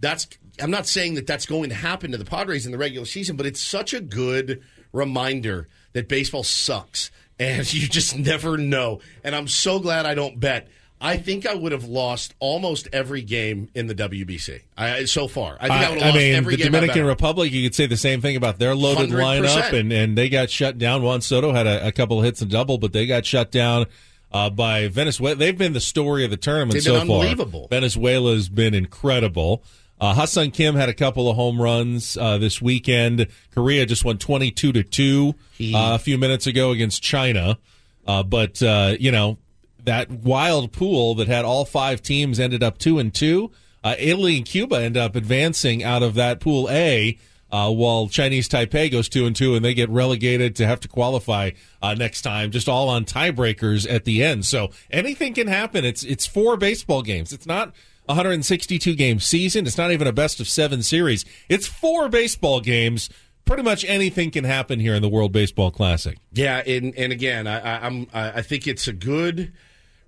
[0.00, 0.26] that's,
[0.60, 3.36] I'm not saying that that's going to happen to the Padres in the regular season,
[3.36, 7.10] but it's such a good reminder that baseball sucks.
[7.38, 9.00] And you just never know.
[9.22, 10.68] And I'm so glad I don't bet
[11.00, 15.58] I think I would have lost almost every game in the WBC I, so far.
[15.60, 16.64] I think I, would have I lost mean, every the.
[16.64, 19.42] Dominican Republic, you could say the same thing about their loaded 100%.
[19.42, 21.02] lineup, and, and they got shut down.
[21.02, 23.86] Juan Soto had a, a couple of hits and double, but they got shut down
[24.32, 25.36] uh, by Venezuela.
[25.36, 27.68] They've been the story of the tournament They've so far.
[27.68, 29.62] Venezuela's been incredible.
[29.98, 33.28] Uh, Ha-Seong Kim had a couple of home runs uh, this weekend.
[33.54, 37.58] Korea just won twenty-two to two uh, a few minutes ago against China.
[38.06, 39.38] Uh, but uh, you know
[39.86, 43.50] that wild pool that had all five teams ended up two and two.
[43.82, 47.16] Uh, Italy and Cuba end up advancing out of that pool A,
[47.50, 50.88] uh, while Chinese Taipei goes two and two, and they get relegated to have to
[50.88, 52.50] qualify uh, next time.
[52.50, 54.44] Just all on tiebreakers at the end.
[54.44, 55.84] So anything can happen.
[55.84, 57.32] It's it's four baseball games.
[57.32, 57.74] It's not.
[58.08, 59.66] 162 game season.
[59.66, 61.24] It's not even a best of seven series.
[61.48, 63.10] It's four baseball games
[63.46, 66.18] pretty much anything can happen here in the World Baseball Classic.
[66.32, 69.52] Yeah, and, and again, I, I'm I think it's a good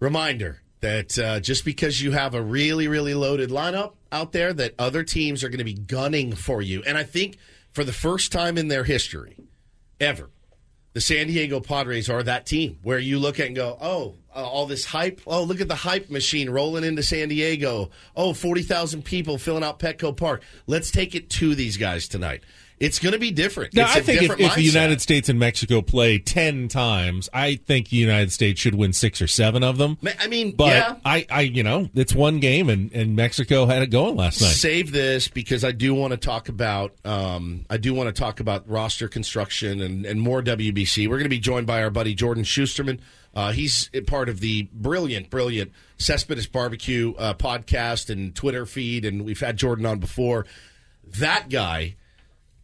[0.00, 4.74] reminder that uh, just because you have a really really loaded lineup out there, that
[4.78, 6.82] other teams are going to be gunning for you.
[6.84, 7.36] And I think
[7.72, 9.36] for the first time in their history,
[10.00, 10.30] ever,
[10.94, 14.44] the San Diego Padres are that team where you look at and go, oh, uh,
[14.44, 15.20] all this hype.
[15.26, 17.90] Oh, look at the hype machine rolling into San Diego.
[18.16, 20.42] Oh, 40,000 people filling out Petco Park.
[20.66, 22.42] Let's take it to these guys tonight.
[22.80, 23.74] It's going to be different.
[23.74, 24.62] Now, it's I think if, if the.
[24.62, 29.20] United States and Mexico play 10 times, I think the United States should win six
[29.20, 29.98] or seven of them.
[30.20, 30.96] I mean, But yeah.
[31.04, 34.48] I, I, you know, it's one game, and, and Mexico had it going last night.
[34.48, 38.40] Save this because I do want to talk about um, I do want to talk
[38.40, 41.08] about roster construction and, and more WBC.
[41.08, 43.00] We're going to be joined by our buddy Jordan Schusterman.
[43.34, 49.24] Uh, he's part of the brilliant, brilliant Cespedes Barbecue uh, podcast and Twitter feed, and
[49.24, 50.46] we've had Jordan on before.
[51.04, 51.96] That guy,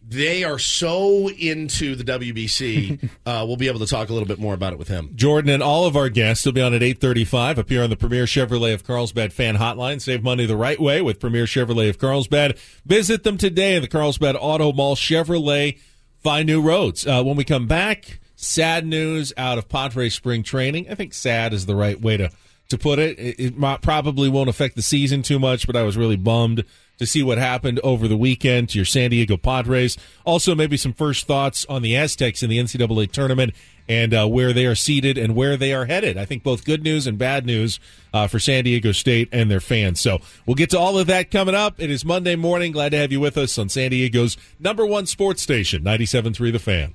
[0.07, 3.09] they are so into the WBC.
[3.27, 5.11] uh, we'll be able to talk a little bit more about it with him.
[5.15, 8.25] Jordan and all of our guests will be on at 835, appear on the Premier
[8.25, 10.01] Chevrolet of Carlsbad fan hotline.
[10.01, 12.59] Save money the right way with Premier Chevrolet of Carlsbad.
[12.85, 15.79] Visit them today in the Carlsbad Auto Mall Chevrolet.
[16.23, 17.07] Find new roads.
[17.07, 20.87] Uh, when we come back, sad news out of Padres spring training.
[20.91, 22.31] I think sad is the right way to,
[22.69, 23.19] to put it.
[23.19, 26.65] It, it probably won't affect the season too much, but I was really bummed
[26.99, 29.97] to see what happened over the weekend to your San Diego Padres.
[30.25, 33.55] Also, maybe some first thoughts on the Aztecs in the NCAA tournament
[33.89, 36.17] and uh, where they are seated and where they are headed.
[36.17, 37.79] I think both good news and bad news
[38.13, 40.01] uh, for San Diego State and their fans.
[40.01, 41.75] So we'll get to all of that coming up.
[41.79, 42.73] It is Monday morning.
[42.73, 46.59] Glad to have you with us on San Diego's number one sports station, 97.3 The
[46.59, 46.95] Fan.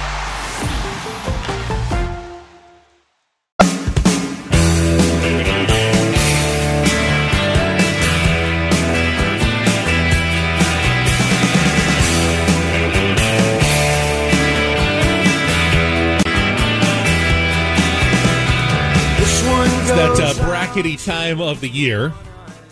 [20.71, 22.13] Brackety time of the year.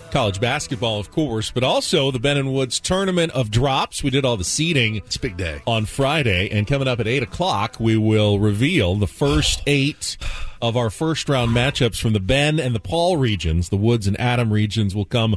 [0.10, 4.02] College basketball, of course, but also the Ben and Woods Tournament of Drops.
[4.02, 4.96] We did all the seeding.
[4.96, 5.62] It's a big day.
[5.68, 6.50] On Friday.
[6.50, 10.16] And coming up at 8 o'clock, we will reveal the first eight
[10.62, 13.68] of our first round matchups from the Ben and the Paul regions.
[13.68, 15.36] The Woods and Adam regions will come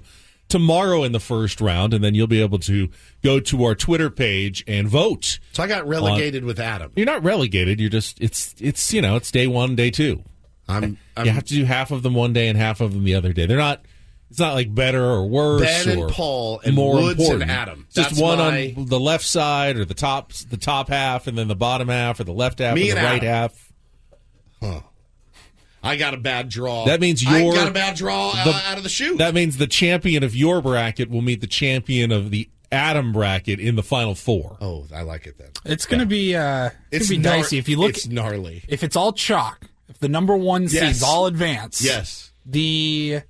[0.49, 2.89] tomorrow in the first round, and then you'll be able to
[3.25, 5.41] go to our Twitter page and vote.
[5.53, 6.93] So I got relegated with Adam.
[6.95, 7.81] You're not relegated.
[7.81, 10.23] You're just it's it's you know it's day one, day two.
[10.73, 13.05] I'm, I'm you have to do half of them one day and half of them
[13.05, 13.47] the other day.
[13.47, 13.85] They're not.
[14.31, 15.61] It's not like better or worse.
[15.61, 17.43] Ben or and Paul and more Woods important.
[17.43, 17.87] and Adam.
[17.93, 21.49] Just one my- on the left side or the top the top half, and then
[21.49, 23.51] the bottom half or the left half Me and the right Adam.
[24.63, 24.83] half.
[25.85, 26.85] I got a bad draw.
[26.87, 29.19] That means I you're got a bad draw uh, the- out of the chute.
[29.19, 33.59] That means the champion of your bracket will meet the champion of the Adam bracket
[33.61, 34.57] in the final four.
[34.61, 35.51] Oh, I like it then.
[35.65, 37.91] It's going to be uh, it's It's gonna be gnar- dicey if you look.
[37.91, 38.63] it's gnarly.
[38.69, 42.33] If it's all chalk, if the number one seeds all advance, Yes.
[42.47, 43.21] the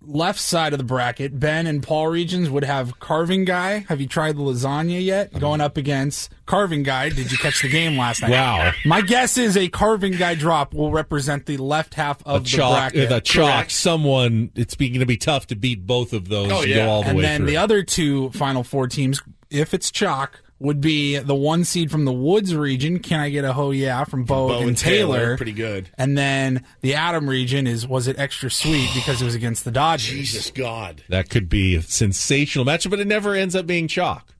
[0.00, 3.84] left side of the bracket, Ben and Paul regions would have Carving Guy.
[3.88, 5.38] Have you tried the lasagna yet?
[5.38, 7.08] Going up against Carving Guy.
[7.10, 8.30] Did you catch the game last night?
[8.30, 8.72] Wow.
[8.86, 12.48] My guess is a Carving Guy drop will represent the left half A of the
[12.50, 13.08] chalk, bracket.
[13.08, 13.70] the chalk.
[13.70, 14.50] Someone.
[14.54, 16.50] It's going to be tough to beat both of those.
[16.52, 17.46] Oh, and go all the and way then through.
[17.46, 22.04] the other two final four teams, if it's chalk, would be the one seed from
[22.04, 22.98] the Woods region.
[22.98, 25.18] Can I get a ho yeah from Bo, Bo and, and Taylor?
[25.18, 25.88] Taylor, pretty good.
[25.96, 29.70] And then the Adam region is was it extra sweet because it was against the
[29.70, 30.08] Dodgers?
[30.08, 31.02] Jesus God.
[31.08, 34.34] That could be a sensational matchup, but it never ends up being chalk.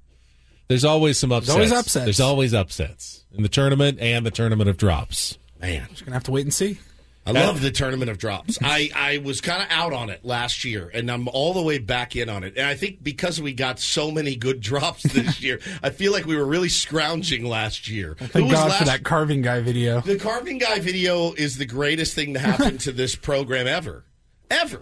[0.68, 1.54] There's always some upsets.
[1.54, 2.04] always upsets.
[2.04, 5.38] There's always upsets in the tournament and the tournament of drops.
[5.60, 5.86] Man.
[5.90, 6.78] Just gonna have to wait and see.
[7.28, 8.58] I love the tournament of drops.
[8.62, 11.78] I, I was kind of out on it last year, and I'm all the way
[11.78, 12.54] back in on it.
[12.56, 16.24] And I think because we got so many good drops this year, I feel like
[16.24, 18.16] we were really scrounging last year.
[18.18, 20.00] Who Thank was God last- for that carving guy video.
[20.00, 24.04] The carving guy video is the greatest thing to happen to this program ever,
[24.50, 24.80] ever.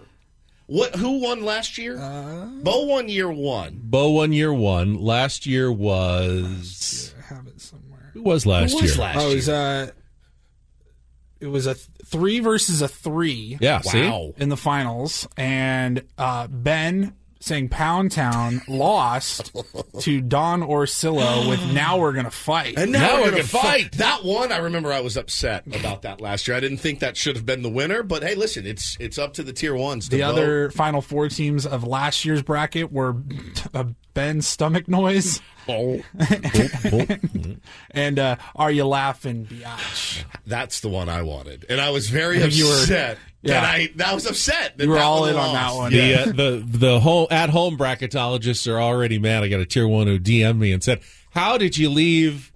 [0.67, 0.95] What?
[0.95, 1.97] Who won last year?
[1.97, 3.79] Uh, Bo won year one.
[3.83, 4.95] Bo one year one.
[4.95, 8.11] Last year was I have it somewhere.
[8.13, 9.05] who was last Who was year?
[9.05, 9.91] last Oh, it was uh
[11.39, 13.57] it was a th- three versus a three.
[13.61, 14.07] Yeah, see?
[14.07, 14.33] Wow.
[14.37, 19.55] in the finals, and uh, Ben saying Pound Town lost
[20.01, 23.47] to Don Orsillo with "Now we're gonna fight." And now, Now we're we're gonna gonna
[23.47, 23.81] fight.
[23.83, 23.91] fight.
[23.93, 26.57] That one, I remember I was upset about that last year.
[26.57, 29.33] I didn't think that should have been the winner, but hey, listen, it's it's up
[29.35, 30.05] to the tier ones.
[30.09, 30.29] to the vote.
[30.31, 33.15] other final four teams of last year's bracket were
[33.73, 33.83] uh,
[34.15, 35.39] Ben's stomach noise
[37.91, 42.37] and uh, "Are You Laughing, Biatch?" that's the one I wanted, and I was very
[42.37, 43.53] I think you were- upset yeah.
[43.61, 44.77] that I that was upset.
[44.77, 45.91] That You were that all one in on that one.
[45.91, 46.21] The Yeah.
[46.21, 49.43] uh, the the home at home bracketologists are already mad.
[49.43, 51.01] I got a tier one who DM'd me and said,
[51.31, 52.51] "How did you leave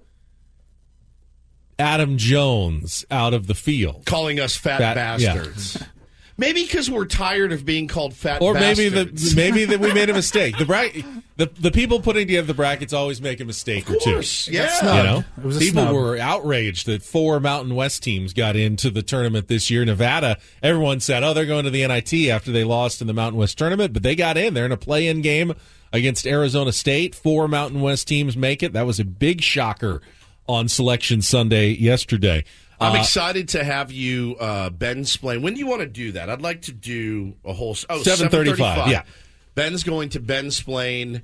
[1.79, 5.43] Adam Jones out of the field?" calling us fat, Fat- yeah.
[6.37, 9.33] Maybe because we're tired of being called fat Or maybe bastards.
[9.33, 10.57] the maybe that we made a mistake.
[10.57, 11.05] The bracket,
[11.37, 14.13] the the people putting together the brackets always make a mistake Of or two.
[14.13, 14.97] course, yeah.
[14.97, 15.93] You know, It was a people snub.
[15.95, 19.85] were outraged that four Mountain West teams got into the tournament this year.
[19.85, 23.37] Nevada, everyone said, "Oh, they're going to the NIT after they lost in the Mountain
[23.39, 24.53] West tournament," but they got in.
[24.53, 25.53] They're in a play-in game
[25.93, 27.13] against Arizona State.
[27.13, 28.73] Four Mountain West teams make it.
[28.73, 30.01] That was a big shocker
[30.47, 32.43] on Selection Sunday yesterday.
[32.81, 35.41] I'm Uh, excited to have you, uh, Ben, explain.
[35.41, 36.29] When do you want to do that?
[36.29, 37.77] I'd like to do a whole.
[37.89, 38.87] Oh, 7:35, 7:35.
[38.91, 39.03] yeah.
[39.55, 41.21] Ben's going to Ben explain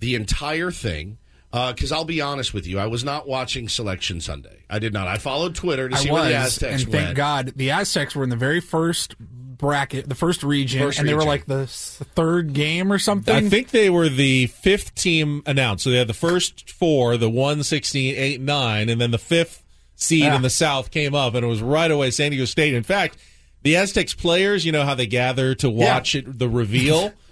[0.00, 1.18] the entire thing.
[1.52, 4.64] Because I'll be honest with you, I was not watching Selection Sunday.
[4.68, 5.06] I did not.
[5.06, 7.16] I followed Twitter to I see where the was, Aztecs and thank went.
[7.16, 11.12] God the Aztecs were in the very first bracket, the first region, First and they
[11.14, 11.28] were region.
[11.28, 13.32] like the s- third game or something.
[13.32, 15.84] I think they were the fifth team announced.
[15.84, 19.62] So they had the first four, the one, 16, 8, 9, and then the fifth
[20.04, 20.28] seed Yeah.
[20.28, 20.38] in ah.
[20.38, 22.74] the South came up, and it was right away San Diego State.
[22.74, 23.16] In fact,
[23.62, 27.12] the Aztecs players, you know how they gather to watch it, the reveal?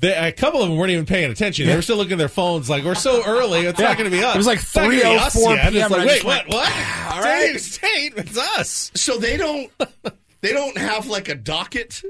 [0.00, 1.64] They, a couple of them weren't even paying attention.
[1.64, 3.86] They were still looking at their phones like, we're so early, it's Yeah.
[3.86, 4.34] not going to be us.
[4.34, 5.64] It was like not oh us 3:04 yet.
[5.66, 6.48] It's PM, like, wait, what?
[6.48, 6.72] What?
[7.06, 7.60] All San right.
[7.60, 8.90] State, it's us.
[8.96, 9.70] So they don't.
[10.40, 12.02] they don't have like a docket.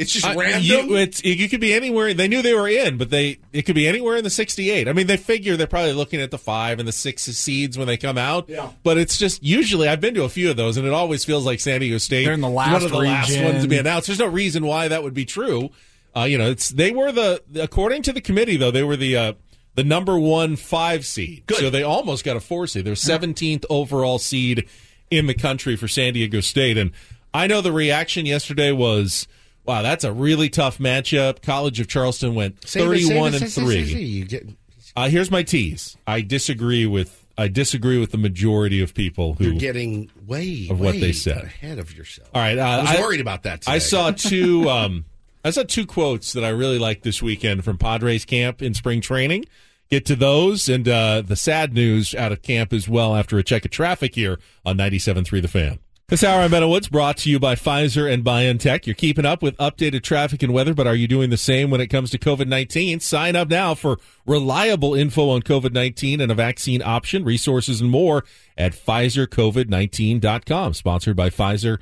[0.00, 0.62] It's just Uh, random.
[0.62, 2.14] You, it's, you could be anywhere.
[2.14, 4.88] They knew they were in, but they it could be anywhere in the 68.
[4.88, 7.86] I mean, they figure they're probably looking at the five and the six seeds when
[7.86, 8.48] they come out.
[8.48, 8.70] Yeah.
[8.82, 11.44] But it's just usually I've been to a few of those, and it always feels
[11.44, 12.24] like San Diego State.
[12.24, 14.06] They're in the last one of the last ones to be announced.
[14.06, 15.68] There's no reason why that would be true.
[16.16, 19.16] Uh, you know, it's they were the according to the committee though they were the
[19.16, 19.32] uh,
[19.74, 21.44] the number one five seed.
[21.58, 22.84] So they almost got a four seed.
[22.86, 24.66] They're 17th overall seed
[25.10, 26.92] in the country for San Diego State, and
[27.34, 29.28] I know the reaction yesterday was.
[29.64, 31.42] Wow, that's a really tough matchup.
[31.42, 33.92] College of Charleston went Save it, save thirty-one it, and save it, save it.
[33.92, 34.24] three.
[34.24, 34.48] Get,
[34.96, 35.96] Uh, here's my tease.
[36.06, 40.80] I disagree with I disagree with the majority of people who you're getting way of
[40.80, 41.44] what way they said.
[41.44, 42.28] ahead of yourself.
[42.34, 43.62] All right, uh, I was worried about that.
[43.62, 43.72] Today.
[43.72, 44.68] I saw two.
[44.68, 45.04] Um,
[45.44, 49.00] I saw two quotes that I really liked this weekend from Padres camp in spring
[49.00, 49.44] training.
[49.90, 53.42] Get to those and uh, the sad news out of camp as well after a
[53.42, 55.78] check of traffic here on 97.3 The Fan.
[56.10, 58.84] This hour on Better Woods brought to you by Pfizer and BioNTech.
[58.84, 61.80] You're keeping up with updated traffic and weather, but are you doing the same when
[61.80, 62.98] it comes to COVID 19?
[62.98, 63.96] Sign up now for
[64.26, 68.24] reliable info on COVID 19 and a vaccine option, resources, and more
[68.58, 70.74] at PfizerCovid19.com.
[70.74, 71.78] Sponsored by Pfizer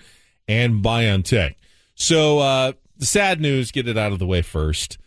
[0.46, 1.54] and BioNTech.
[1.94, 4.98] So, uh, the sad news, get it out of the way first.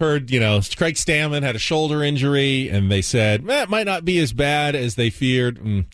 [0.00, 3.86] Heard, you know, Craig Stammen had a shoulder injury, and they said eh, it might
[3.86, 5.60] not be as bad as they feared.
[5.60, 5.84] Mm,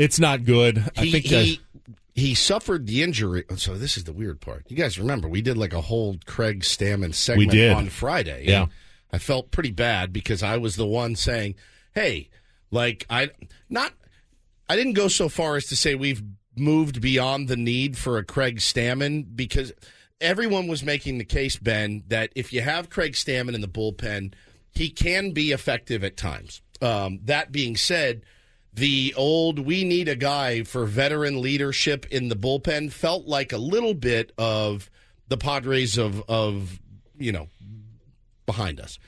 [0.00, 0.90] it's not good.
[0.96, 1.60] I he, think he,
[2.14, 3.44] he suffered the injury.
[3.56, 4.64] So this is the weird part.
[4.68, 8.44] You guys remember we did like a whole Craig Stammen segment on Friday.
[8.46, 8.66] Yeah.
[9.12, 11.56] I felt pretty bad because I was the one saying,
[11.94, 12.30] "Hey,
[12.70, 13.30] like I
[13.68, 13.92] not
[14.68, 16.22] I didn't go so far as to say we've
[16.56, 19.72] moved beyond the need for a Craig Stammen because
[20.20, 24.34] everyone was making the case, Ben, that if you have Craig Stammen in the bullpen,
[24.72, 26.62] he can be effective at times.
[26.80, 28.22] Um, that being said,
[28.72, 33.58] the old we need a guy for veteran leadership in the bullpen felt like a
[33.58, 34.90] little bit of
[35.28, 36.80] the Padres of of
[37.18, 37.48] you know
[38.46, 38.98] behind us.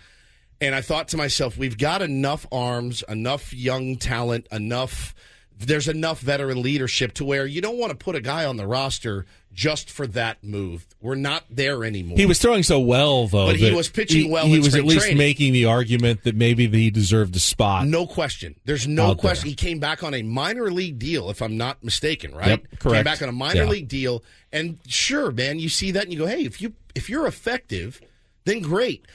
[0.61, 5.15] And I thought to myself, we've got enough arms, enough young talent, enough.
[5.59, 8.67] There's enough veteran leadership to where you don't want to put a guy on the
[8.67, 10.87] roster just for that move.
[11.01, 12.17] We're not there anymore.
[12.17, 13.47] He was throwing so well, though.
[13.47, 15.19] But he was pitching well He was at least training.
[15.19, 17.87] making the argument that maybe he deserved a spot.
[17.87, 18.55] No question.
[18.65, 19.45] There's no question.
[19.45, 19.51] there.
[19.51, 22.49] He came back on a minor league deal, if I'm not mistaken, right?
[22.49, 23.69] Yep, Came back on a minor Yeah.
[23.69, 24.23] league deal,
[24.53, 28.01] and sure, man, you see that and you go, hey, if you if you're effective,
[28.45, 29.07] then great.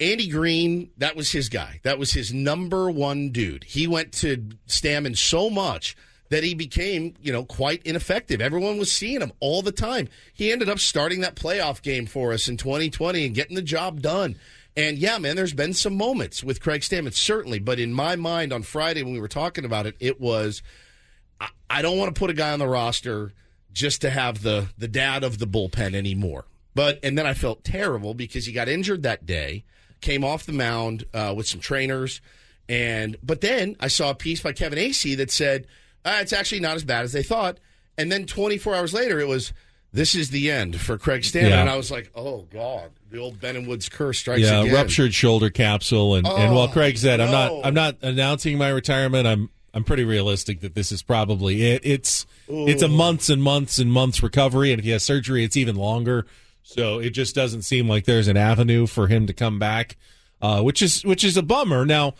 [0.00, 1.78] Andy Green, that was his guy.
[1.84, 3.62] That was his number one dude.
[3.64, 4.38] He went to
[4.68, 5.96] Stammen so much
[6.34, 8.40] that he became, you know, quite ineffective.
[8.40, 10.08] Everyone was seeing him all the time.
[10.32, 14.02] He ended up starting that playoff game for us in 2020 and getting the job
[14.02, 14.34] done.
[14.76, 17.60] And yeah, man, there's been some moments with Craig Stammen, certainly.
[17.60, 20.60] But in my mind on Friday when we were talking about it, it was
[21.40, 23.32] I, I don't want to put a guy on the roster
[23.72, 26.46] just to have the the dad of the bullpen anymore.
[26.74, 29.62] But and then I felt terrible because he got injured that day,
[30.00, 32.20] came off the mound uh, with some trainers,
[32.68, 35.68] and but then I saw a piece by Kevin Acee that said
[36.04, 37.58] uh, it's actually not as bad as they thought.
[37.96, 39.52] And then 24 hours later, it was
[39.92, 41.60] this is the end for Craig Stammen, Yeah.
[41.60, 44.74] and I was like, oh god, the old Ben and Woods curse strikes yeah, again.
[44.74, 47.56] ruptured shoulder capsule, and, and while Oh, Craig said, "I'm no.
[47.60, 51.82] not, I'm not announcing my retirement," I'm, I'm pretty realistic that this is probably it.
[51.84, 55.56] It's, it's a months and months and months recovery, and if he has surgery, it's
[55.56, 56.26] even longer.
[56.64, 59.96] So it just doesn't seem like there's an avenue for him to come back,
[60.42, 61.84] uh, which is, which is a bummer.
[61.84, 62.14] Now,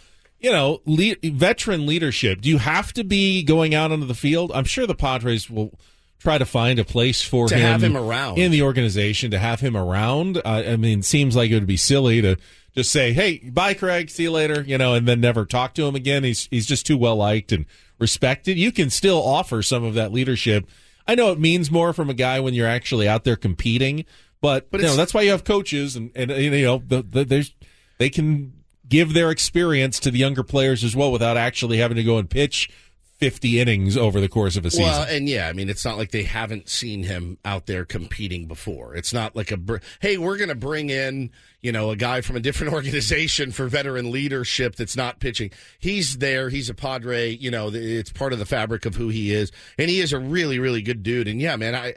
[0.45, 2.43] you know, le- veteran leadership.
[2.43, 4.53] Do you have to be going out onto the field?
[4.55, 5.79] I'm sure the Padres will
[6.19, 8.37] try to find a place for To him have him around.
[8.37, 10.37] in the organization to have him around.
[10.39, 12.37] Uh, I mean, it seems like it would be silly to
[12.75, 15.87] just say, "Hey, bye, Craig, see you later," you know, and then never talk to
[15.87, 16.25] him again.
[16.25, 17.65] He's he's just too well liked and
[17.99, 18.59] respected.
[18.59, 20.67] You can still offer some of that leadership.
[21.09, 24.05] I know it means more from a guy when you're actually out there competing,
[24.43, 27.25] but, But you know, that's why you have coaches and and you know the, the,
[27.25, 27.55] there's
[27.97, 28.53] they can
[28.89, 32.29] give their experience to the younger players as well without actually having to go and
[32.29, 32.71] pitch
[33.19, 34.87] 50 innings over the course of a season.
[34.87, 38.47] Well, and yeah, I mean, it's not like they haven't seen him out there competing
[38.47, 38.97] before.
[38.97, 41.31] It's not like a, br- hey, we're going to bring in,
[41.61, 45.53] you know, a guy from a different organization for veteran leadership that's not pitching.
[45.79, 46.51] He's there.
[46.51, 47.31] He's a Padre.
[47.31, 49.53] You know, it's part of the fabric of who he is.
[49.79, 51.29] And he is a really, really good dude.
[51.29, 51.95] And yeah, man, I,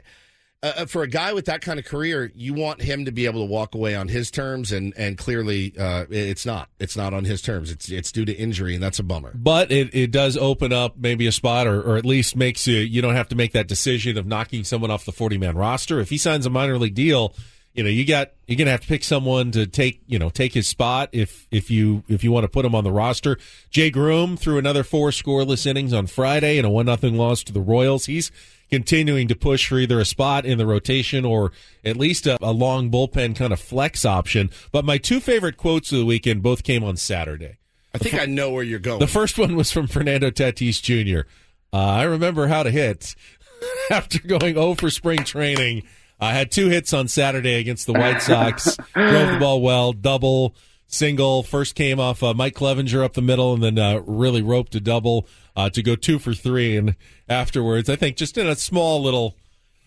[0.62, 3.40] uh, for a guy with that kind of career, you want him to be able
[3.40, 6.68] to walk away on his terms, and and clearly, uh, it's not.
[6.80, 7.70] It's not on his terms.
[7.70, 9.32] It's it's due to injury, and that's a bummer.
[9.34, 12.78] But it, it does open up maybe a spot, or, or at least makes you
[12.78, 16.00] you don't have to make that decision of knocking someone off the forty man roster.
[16.00, 17.36] If he signs a minor league deal,
[17.74, 20.54] you know you got you're gonna have to pick someone to take you know take
[20.54, 23.38] his spot if if you if you want to put him on the roster.
[23.70, 27.52] Jay Groome threw another four scoreless innings on Friday and a one nothing loss to
[27.52, 28.06] the Royals.
[28.06, 28.32] He's
[28.70, 31.52] continuing to push for either a spot in the rotation or
[31.84, 34.50] at least a, a long bullpen kind of flex option.
[34.72, 37.58] But my two favorite quotes of the weekend both came on Saturday.
[37.94, 39.00] I think I know where you're going.
[39.00, 41.28] The first one was from Fernando Tatis Jr.
[41.72, 43.14] Uh, I remember how to hit
[43.90, 45.84] after going 0 for spring training.
[46.20, 48.76] I had two hits on Saturday against the White Sox.
[48.94, 50.54] drove the ball well, double,
[50.88, 51.42] single.
[51.42, 54.80] First came off uh, Mike Clevinger up the middle, and then uh, really roped a
[54.80, 55.26] double
[55.58, 56.76] uh, to go two for three.
[56.76, 56.94] And
[57.28, 59.36] afterwards, I think just in a small little,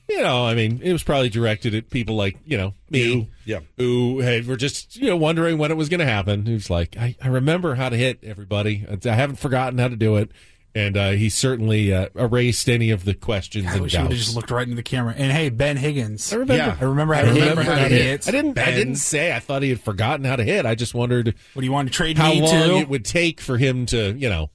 [0.09, 3.61] you know, I mean, it was probably directed at people like you know me, yeah,
[3.77, 6.45] who hey, were just you know wondering when it was going to happen.
[6.45, 8.85] He was like, I, I remember how to hit everybody.
[8.89, 10.31] I haven't forgotten how to do it.
[10.73, 14.03] And uh, he certainly uh, erased any of the questions I and wish he would
[14.03, 14.13] doubts.
[14.13, 15.13] have just looked right into the camera.
[15.17, 16.31] And hey, Ben Higgins.
[16.31, 16.63] I remember.
[16.63, 17.57] Yeah, I remember how I to hit.
[17.57, 17.91] how to hit.
[17.91, 18.27] hit.
[18.29, 18.57] I didn't.
[18.57, 20.65] I didn't say I thought he had forgotten how to hit.
[20.65, 21.35] I just wondered.
[21.53, 22.77] What do you want to trade how me long to?
[22.77, 24.49] it would take for him to, you know,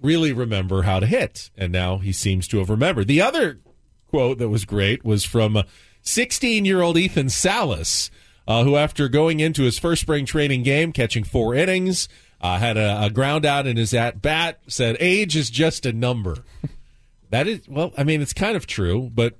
[0.00, 1.50] really remember how to hit.
[1.56, 3.06] And now he seems to have remembered.
[3.06, 3.60] The other
[4.08, 5.62] quote that was great was from
[6.02, 8.10] 16 year old Ethan Salas,
[8.46, 12.08] uh, who, after going into his first spring training game, catching four innings,
[12.40, 15.92] uh, had a, a ground out in his at bat, said, Age is just a
[15.92, 16.44] number.
[17.30, 19.36] that is, well, I mean, it's kind of true, but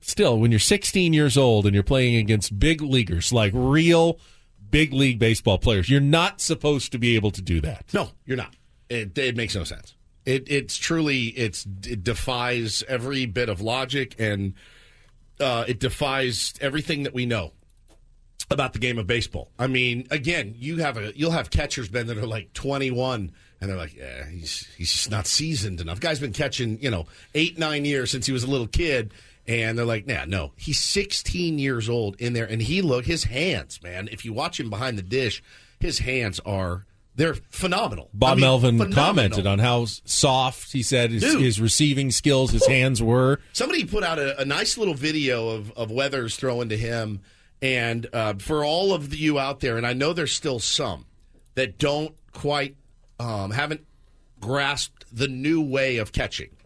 [0.00, 4.18] still, when you're 16 years old and you're playing against big leaguers, like real
[4.70, 7.86] big league baseball players, you're not supposed to be able to do that.
[7.92, 8.54] No, you're not.
[8.88, 9.94] It, it makes no sense.
[10.30, 14.54] It, it's truly it's it defies every bit of logic and
[15.40, 17.50] uh, it defies everything that we know
[18.48, 19.50] about the game of baseball.
[19.58, 23.70] I mean, again, you have a you'll have catchers Ben that are like 21 and
[23.70, 25.98] they're like, yeah, he's he's just not seasoned enough.
[25.98, 29.12] Guy's been catching you know eight nine years since he was a little kid.
[29.48, 30.52] And they're like, nah, no.
[30.56, 34.08] He's 16 years old in there, and he look his hands, man.
[34.12, 35.42] If you watch him behind the dish,
[35.80, 36.84] his hands are
[37.20, 38.08] they're phenomenal.
[38.14, 39.04] Bob I mean, Melvin phenomenal.
[39.04, 43.40] commented on how soft he said his, his receiving skills, his hands were.
[43.52, 47.20] Somebody put out a, a nice little video of, of Weathers throwing to him.
[47.60, 51.04] And uh, for all of you out there, and I know there's still some
[51.56, 52.76] that don't quite,
[53.18, 53.84] um, haven't
[54.40, 56.56] grasped the new way of catching,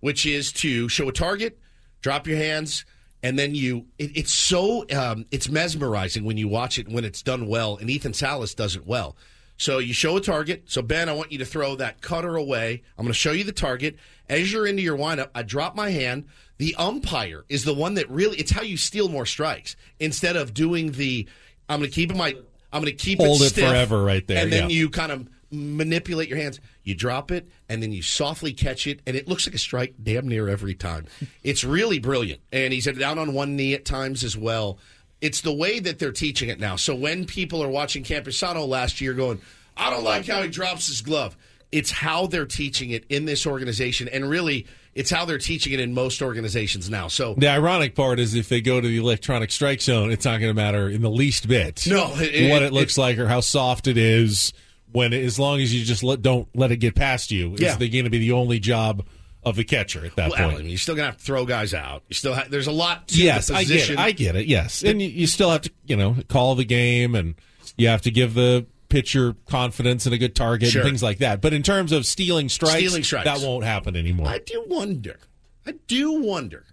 [0.00, 1.58] which is to show a target,
[2.02, 2.84] drop your hands,
[3.22, 3.86] and then you.
[3.98, 7.78] It, it's so um, it's mesmerizing when you watch it when it's done well.
[7.78, 9.16] And Ethan Salas does it well.
[9.56, 10.64] So you show a target.
[10.66, 12.82] So Ben, I want you to throw that cutter away.
[12.98, 13.96] I'm going to show you the target.
[14.28, 16.26] As you're into your windup, I drop my hand.
[16.58, 18.38] The umpire is the one that really.
[18.38, 21.28] It's how you steal more strikes instead of doing the.
[21.68, 22.34] I'm going to keep it my.
[22.72, 24.76] I'm going to keep Hold it it stiff, forever right there, and then yeah.
[24.76, 26.60] you kind of manipulate your hands.
[26.82, 29.94] You drop it, and then you softly catch it, and it looks like a strike
[30.02, 31.06] damn near every time.
[31.42, 32.40] It's really brilliant.
[32.52, 34.78] And he's down on one knee at times as well.
[35.24, 36.76] It's the way that they're teaching it now.
[36.76, 39.40] So when people are watching Campusano last year going,
[39.74, 41.34] I don't like how he drops his glove.
[41.72, 45.80] It's how they're teaching it in this organization, and really, it's how they're teaching it
[45.80, 47.08] in most organizations now.
[47.08, 50.40] So The ironic part is if they go to the electronic strike zone, it's not
[50.40, 51.84] going to matter in the least bit.
[51.88, 54.52] No, it- what it- it looks like or how soft it is.
[54.92, 57.72] When as long as you just let, don't let it get past you, Yeah.
[57.72, 59.04] is they going to be the only job
[59.44, 60.58] of the catcher at that well, I point.
[60.60, 62.02] mean, you're still gonna have to throw guys out.
[62.08, 63.08] You still have, there's a lot.
[63.08, 63.98] To yes, I get it.
[63.98, 64.46] I get it.
[64.46, 67.34] Yes, and you, you still have to, you know, call the game, and
[67.76, 70.82] you have to give the pitcher confidence and a good target Sure.
[70.82, 71.40] and things like that.
[71.40, 73.24] But in terms of stealing strikes, Stealing strikes.
[73.24, 74.28] that won't happen anymore.
[74.28, 75.18] I do wonder.
[75.66, 76.64] I do wonder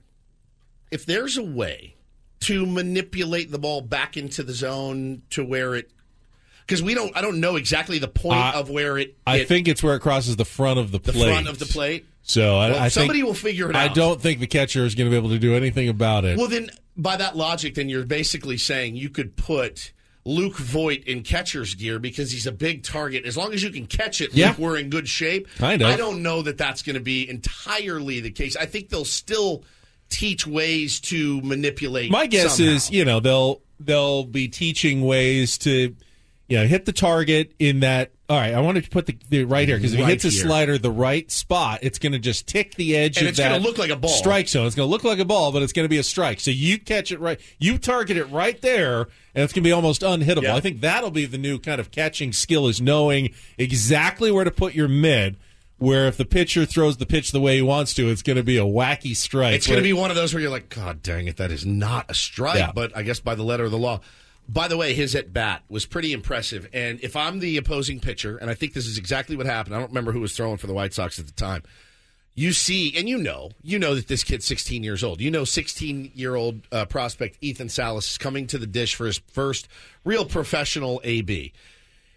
[0.92, 1.96] if there's a way
[2.42, 5.90] to manipulate the ball back into the zone to where it
[6.66, 9.68] because we don't I don't know exactly the point Uh, of where it, I think
[9.68, 11.32] it's where it crosses the front of the the plate.
[11.32, 12.06] front of the plate.
[12.24, 13.92] So I, Well, I somebody will figure it I out.
[13.92, 16.38] I don't think the catcher is going to be able to do anything about it.
[16.38, 19.92] Well, then by that logic, then you're basically saying you could put
[20.24, 23.26] Luke Voit in catcher's gear because he's a big target.
[23.26, 24.50] As long as you can catch it, Yeah.
[24.50, 25.48] Luke, we're in good shape.
[25.58, 25.88] Kind of.
[25.90, 28.56] I don't know that that's going to be entirely the case.
[28.56, 29.64] I think they'll still
[30.10, 32.12] teach ways to manipulate.
[32.12, 32.74] My guess somehow.
[32.74, 35.96] is, you know, they'll they'll be teaching ways to,
[36.48, 39.44] you know, hit the target in that All right, I wanted to put the, the
[39.44, 42.18] right here because if Right he hits a slider the right spot, it's going to
[42.18, 44.10] just tick the edge And of it's gonna look like a ball.
[44.10, 44.68] strike zone.
[44.68, 46.40] It's going to look like a ball, but it's going to be a strike.
[46.40, 49.02] So you catch it right, you target it right there,
[49.36, 50.44] and it's going to be almost unhittable.
[50.44, 50.56] Yeah.
[50.56, 54.52] I think that'll be the new kind of catching skill is knowing exactly where to
[54.52, 55.36] put your mid.
[55.78, 58.44] Where if the pitcher throws the pitch the way he wants to, it's going to
[58.44, 59.56] be a wacky strike.
[59.56, 61.66] It's going to be one of those where you're like, God dang it, that is
[61.66, 62.60] not a strike.
[62.60, 62.72] Yeah.
[62.74, 64.00] But I guess by the letter of the law.
[64.48, 66.68] By the way, his at bat was pretty impressive.
[66.74, 69.80] And if I'm the opposing pitcher, and I think this is exactly what happened, I
[69.80, 71.64] don't remember who was throwing for the White Sox at the time.
[72.34, 75.20] You see, and you know, you know that this kid's 16 years old.
[75.20, 79.06] You know, 16 year old uh, prospect Ethan Salas is coming to the dish for
[79.06, 79.68] his first
[80.06, 81.52] real professional AB.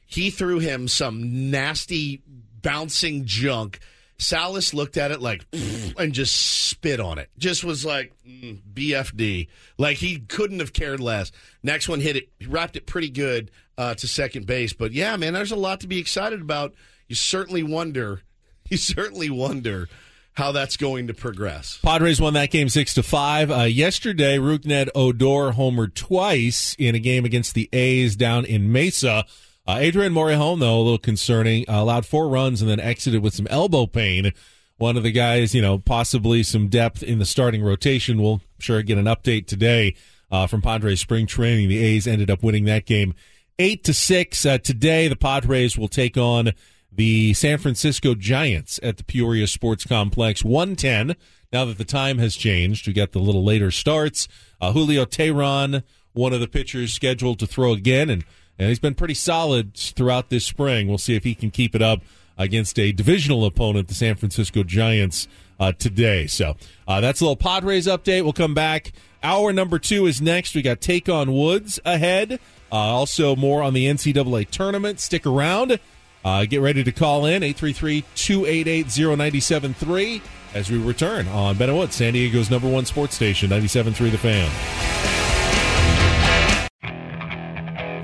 [0.06, 2.22] He threw him some nasty
[2.62, 3.80] bouncing junk.
[4.18, 5.44] Salas looked at it like
[5.98, 6.34] and just
[6.68, 7.30] spit on it.
[7.38, 9.48] Just was like mm, BFD.
[9.78, 11.32] Like he couldn't have cared less.
[11.62, 14.72] Next one hit it, he wrapped it pretty good uh, to second base.
[14.72, 16.74] But yeah, man, there's a lot to be excited about.
[17.08, 18.22] You certainly wonder.
[18.70, 19.90] You certainly wonder
[20.32, 21.78] how that's going to progress.
[21.82, 23.50] Padres won that game six to five.
[23.50, 29.26] Uh, yesterday, Rougned Odor homered twice in a game against the A's down in Mesa.
[29.66, 33.34] Uh, Adrian Morejon, though, a little concerning, uh, allowed four runs and then exited with
[33.34, 34.32] some elbow pain.
[34.76, 38.20] One of the guys, you know, possibly some depth in the starting rotation.
[38.20, 39.94] We'll I'm sure get an update today
[40.30, 41.68] uh, from Padres spring training.
[41.68, 43.14] The A's ended up winning that game
[43.58, 44.44] eight to six.
[44.44, 46.52] Uh, today, the Padres will take on
[46.92, 50.44] the San Francisco Giants at the Peoria Sports Complex.
[50.44, 51.16] 110.
[51.52, 54.28] Now that the time has changed, we got the little later starts.
[54.60, 58.24] Uh, Julio Teheran, one of the pitchers scheduled to throw again, and,
[58.58, 60.88] and he's been pretty solid throughout this spring.
[60.88, 62.02] We'll see if he can keep it up
[62.36, 65.28] against a divisional opponent, the San Francisco Giants,
[65.60, 66.26] uh, today.
[66.26, 66.56] So
[66.88, 68.22] uh, that's a little Padres update.
[68.22, 68.92] We'll come back.
[69.22, 70.54] Hour number two is next.
[70.54, 72.40] We got Take on Woods ahead.
[72.72, 75.00] Uh, also, more on the NCAA tournament.
[75.00, 75.78] Stick around.
[76.24, 80.22] Uh, get ready to call in 833-288-0973
[80.54, 84.18] as we return on Ben and Woods, San Diego's number one sports station, 97.3 The
[84.18, 85.13] Fan.